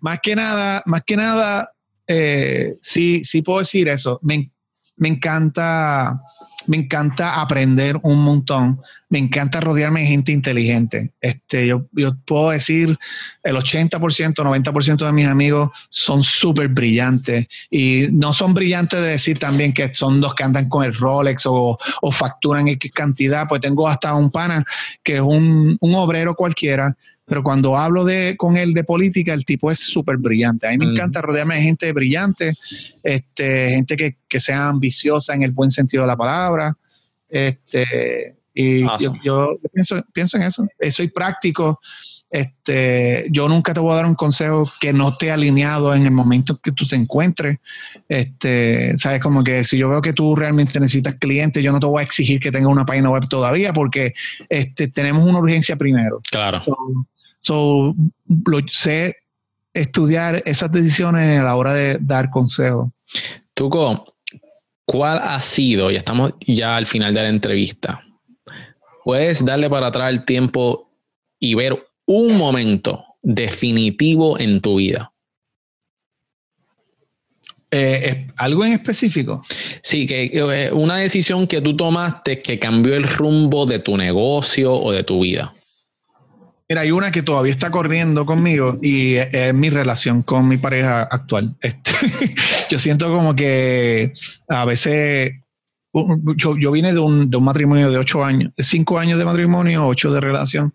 [0.00, 1.70] más que nada, más que nada,
[2.06, 4.18] eh, sí, sí puedo decir eso.
[4.22, 4.50] Me,
[4.96, 6.20] me encanta
[6.68, 11.12] me encanta aprender un montón, me encanta rodearme de gente inteligente.
[11.18, 12.96] Este, yo, yo puedo decir
[13.42, 13.98] el 80%,
[14.34, 19.94] 90% de mis amigos son súper brillantes y no son brillantes de decir también que
[19.94, 24.14] son los que andan con el Rolex o, o facturan X cantidad, pues tengo hasta
[24.14, 24.62] un pana
[25.02, 26.94] que es un, un obrero cualquiera
[27.28, 30.66] pero cuando hablo de, con él de política, el tipo es súper brillante.
[30.66, 32.54] A mí me encanta rodearme de gente brillante,
[33.02, 36.76] este, gente que, que, sea ambiciosa en el buen sentido de la palabra.
[37.28, 38.84] Este, y
[39.22, 40.66] yo, pienso, pienso en eso.
[40.80, 41.78] Eh, soy práctico.
[42.28, 46.10] Este, yo nunca te voy a dar un consejo que no esté alineado en el
[46.10, 47.58] momento que tú te encuentres.
[48.08, 51.86] Este, sabes, como que si yo veo que tú realmente necesitas clientes, yo no te
[51.86, 54.12] voy a exigir que tengas una página web todavía porque
[54.48, 56.20] este, tenemos una urgencia primero.
[56.28, 56.58] Claro.
[57.38, 57.94] So,
[58.44, 59.18] lo, sé
[59.72, 62.90] estudiar esas decisiones a la hora de dar consejos.
[63.54, 64.16] Tuco,
[64.84, 68.02] ¿cuál ha sido, ya estamos ya al final de la entrevista,
[69.08, 70.90] puedes darle para atrás el tiempo
[71.40, 75.14] y ver un momento definitivo en tu vida?
[77.70, 79.42] Eh, ¿Algo en específico?
[79.80, 84.74] Sí, que eh, una decisión que tú tomaste que cambió el rumbo de tu negocio
[84.74, 85.54] o de tu vida.
[86.68, 91.04] Mira, hay una que todavía está corriendo conmigo y es, mi relación con mi pareja
[91.04, 91.56] actual.
[91.62, 91.92] Este,
[92.68, 94.12] yo siento como que
[94.50, 95.32] a veces
[96.36, 100.20] yo, vine de un, matrimonio de ocho años, de cinco años de matrimonio, ocho de
[100.20, 100.74] relación.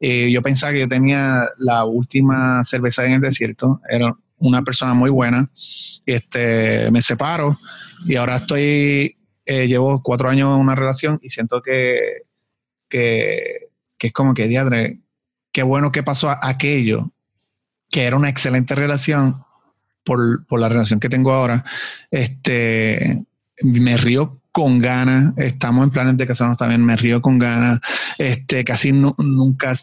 [0.00, 3.80] Eh, yo pensaba que yo tenía la última cerveza en el desierto.
[3.88, 5.50] Era una persona muy buena.
[6.06, 7.58] Este, me separo
[8.06, 9.16] y ahora estoy,
[9.46, 12.22] eh, llevo cuatro años en una relación y siento que,
[12.88, 13.68] que,
[13.98, 15.00] que es como que, diadre,
[15.52, 17.12] qué bueno que pasó aquello,
[17.90, 19.44] que era una excelente relación
[20.04, 21.64] por, por, la relación que tengo ahora.
[22.10, 23.24] Este,
[23.62, 27.80] me río con ganas, estamos en planes de casarnos también, me río con ganas,
[28.18, 29.74] este, casi nunca,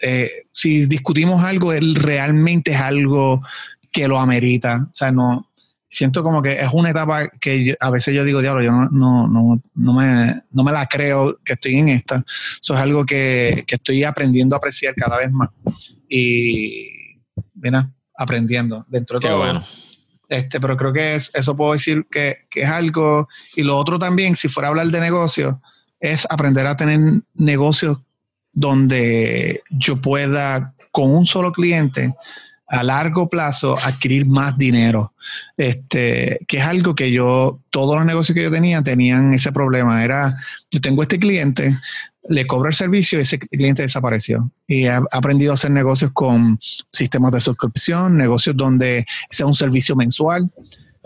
[0.00, 3.42] eh, si discutimos algo, él realmente es algo
[3.90, 5.50] que lo amerita, o sea, no,
[5.88, 9.26] siento como que es una etapa que a veces yo digo, diablo, yo no, no,
[9.26, 12.24] no, no, me, no me la creo que estoy en esta.
[12.62, 15.48] Eso es algo que, que estoy aprendiendo a apreciar cada vez más.
[16.08, 16.86] Y,
[17.54, 19.38] mira, aprendiendo dentro de todo.
[19.38, 19.64] Bueno.
[20.28, 23.28] Este, pero creo que es, eso puedo decir que, que, es algo.
[23.56, 25.56] Y lo otro también, si fuera a hablar de negocios,
[26.00, 28.00] es aprender a tener negocios
[28.52, 32.14] donde yo pueda, con un solo cliente,
[32.68, 35.14] a largo plazo adquirir más dinero.
[35.56, 40.04] Este, que es algo que yo, todos los negocios que yo tenía tenían ese problema.
[40.04, 40.36] Era,
[40.70, 41.78] yo tengo este cliente,
[42.28, 44.50] le cobro el servicio y ese cliente desapareció.
[44.66, 46.58] Y he aprendido a hacer negocios con
[46.92, 50.50] sistemas de suscripción, negocios donde sea un servicio mensual.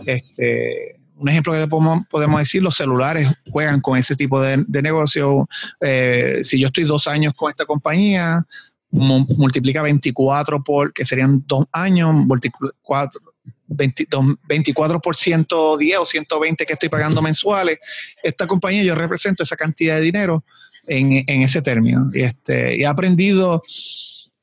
[0.04, 5.48] Este, un ejemplo que podemos, decir, los celulares juegan con ese tipo de, negocio.
[5.80, 8.44] Eh, si yo estoy dos años con esta compañía,
[8.90, 13.20] multiplica 24 por, que serían dos años, 24,
[13.68, 17.78] 24 por 110 o 120 que estoy pagando mensuales.
[18.22, 20.44] Esta compañía yo represento esa cantidad de dinero
[20.86, 22.10] en, ese término.
[22.12, 23.62] Y, este, y he aprendido,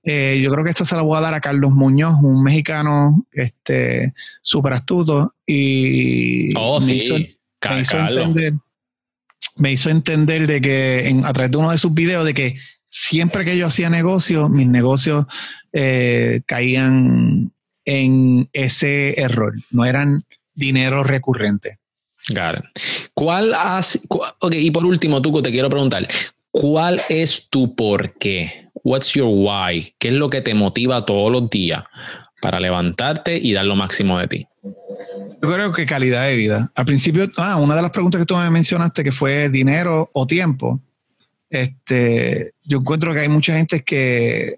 [0.03, 3.25] eh, yo creo que esta se la voy a dar a Carlos Muñoz, un mexicano
[3.31, 8.53] este súper astuto y oh, me, hizo, entender
[9.57, 12.55] me hizo entender de que a través de uno de sus videos de que
[12.89, 15.25] siempre que yo hacía negocios, mis negocios
[15.73, 17.51] eh, caían
[17.85, 20.23] en ese error, no eran
[20.53, 21.78] dinero recurrente.
[22.33, 22.63] Got
[23.13, 26.07] ¿Cuál has, ok, y por último, Tuco, te quiero preguntar,
[26.51, 28.69] ¿cuál es tu por qué?
[28.83, 29.93] What's your why?
[29.99, 31.83] ¿Qué es lo que te motiva todos los días
[32.41, 34.47] para levantarte y dar lo máximo de ti?
[35.41, 36.71] Yo creo que calidad de vida.
[36.75, 40.27] Al principio, ah, una de las preguntas que tú me mencionaste que fue dinero o
[40.27, 40.81] tiempo.
[41.49, 44.57] Este, yo encuentro que hay mucha gente que,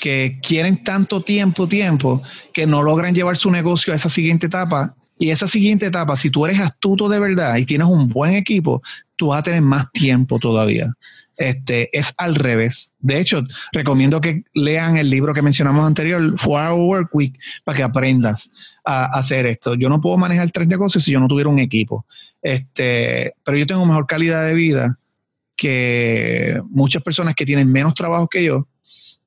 [0.00, 2.22] que quieren tanto tiempo, tiempo,
[2.52, 4.96] que no logran llevar su negocio a esa siguiente etapa.
[5.20, 8.82] Y esa siguiente etapa, si tú eres astuto de verdad y tienes un buen equipo,
[9.16, 10.94] tú vas a tener más tiempo todavía.
[11.36, 12.94] Este, es al revés.
[12.98, 17.76] De hecho, recomiendo que lean el libro que mencionamos anterior, Four Hour Work Week, para
[17.76, 18.50] que aprendas
[18.82, 19.74] a, hacer esto.
[19.74, 22.06] Yo no puedo manejar tres negocios si yo no tuviera un equipo.
[22.40, 24.98] Este, pero yo tengo mejor calidad de vida
[25.54, 28.68] que muchas personas que tienen menos trabajo que yo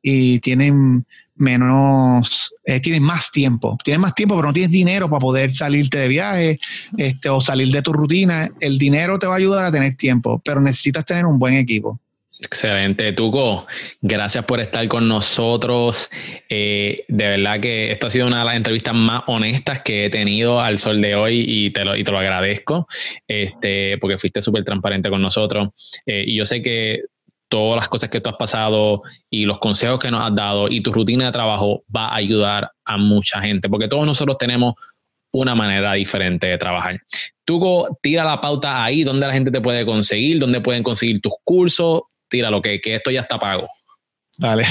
[0.01, 1.05] y tienen
[1.43, 5.99] menos, eh, tienen más tiempo, tienen más tiempo, pero no tienes dinero para poder salirte
[5.99, 6.59] de viaje
[6.97, 8.49] este, o salir de tu rutina.
[8.59, 11.99] El dinero te va a ayudar a tener tiempo, pero necesitas tener un buen equipo.
[12.43, 13.65] Excelente, Tuco.
[14.01, 16.09] Gracias por estar con nosotros.
[16.49, 20.09] Eh, de verdad que esta ha sido una de las entrevistas más honestas que he
[20.09, 22.85] tenido al sol de hoy y te lo, y te lo agradezco
[23.27, 25.69] este, porque fuiste súper transparente con nosotros.
[26.05, 27.03] Eh, y yo sé que
[27.53, 30.81] todas las cosas que tú has pasado y los consejos que nos has dado y
[30.81, 34.73] tu rutina de trabajo va a ayudar a mucha gente, porque todos nosotros tenemos
[35.31, 36.99] una manera diferente de trabajar.
[37.45, 41.33] Tuco, tira la pauta ahí, donde la gente te puede conseguir, donde pueden conseguir tus
[41.43, 43.67] cursos, tira lo que, que esto ya está pago.
[44.35, 44.65] Dale.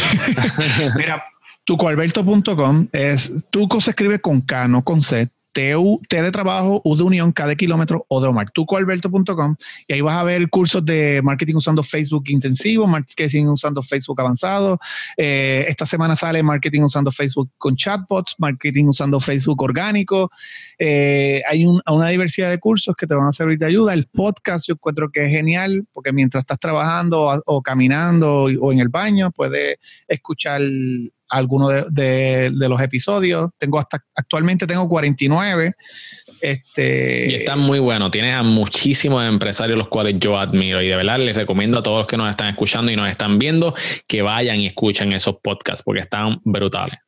[0.97, 1.23] Mira,
[1.65, 5.31] tucoalberto.com es, Tuco se escribe con K, no con Z.
[5.53, 5.75] T,
[6.09, 10.01] T de trabajo, U de unión, K de kilómetro, O de Omar, tucoalberto.com y ahí
[10.01, 14.79] vas a ver cursos de marketing usando Facebook intensivo, marketing usando Facebook avanzado.
[15.17, 20.31] Eh, esta semana sale marketing usando Facebook con chatbots, marketing usando Facebook orgánico.
[20.79, 23.93] Eh, hay una diversidad de cursos que te van a servir de ayuda.
[23.95, 28.81] El podcast yo encuentro que es genial porque mientras estás trabajando o caminando o en
[28.81, 29.77] el baño puedes
[30.09, 30.61] escuchar
[31.33, 33.51] algunos de, los episodios.
[33.59, 35.75] Tengo hasta actualmente tengo 49.
[36.41, 38.11] Este, y están muy buenos.
[38.11, 41.99] Tienes a muchísimos empresarios los cuales yo admiro y de verdad les recomiendo a todos
[41.99, 43.75] los que nos están escuchando y nos están viendo
[44.07, 46.99] que vayan y escuchen esos podcasts porque están brutales.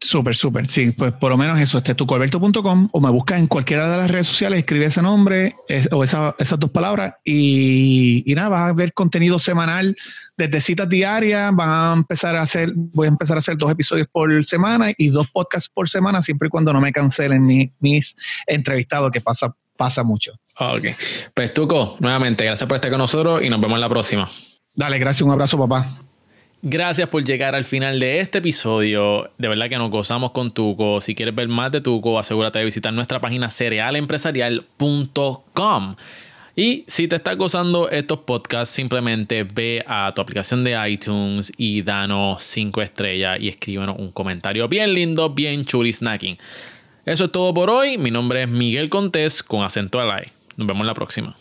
[0.00, 0.68] Súper, súper.
[0.68, 4.10] Sí, pues por lo menos eso, este tucoalberto.com o me buscas en cualquiera de las
[4.10, 5.56] redes sociales, escribe ese nombre
[5.90, 9.96] o esas dos palabras y, y, nada, vas a ver contenido semanal
[10.36, 11.54] desde citas diarias.
[11.54, 15.08] Van a empezar a hacer, voy a empezar a hacer dos episodios por semana y
[15.08, 18.16] dos podcasts por semana, siempre y cuando no me cancelen mis
[18.46, 20.32] entrevistados, que pasa, pasa mucho.
[20.58, 20.84] Ok.
[21.34, 24.28] Pues Tuco, nuevamente, gracias por estar con nosotros y nos vemos en la próxima.
[24.74, 26.05] Dale, gracias, un abrazo, papá.
[26.68, 29.30] Gracias por llegar al final de este episodio.
[29.38, 31.00] De verdad que nos gozamos con Tuco.
[31.00, 35.94] Si quieres ver más de Tuco, asegúrate de visitar nuestra página cerealempresarial.com.
[36.56, 41.82] Y si te estás gozando estos podcasts, simplemente ve a tu aplicación de iTunes y
[41.82, 46.36] danos 5 estrellas y escríbenos un comentario bien lindo, bien chuli snacking.
[47.04, 47.96] Eso es todo por hoy.
[47.96, 51.36] Mi nombre es Miguel Contés con acento al Nos vemos la próxima.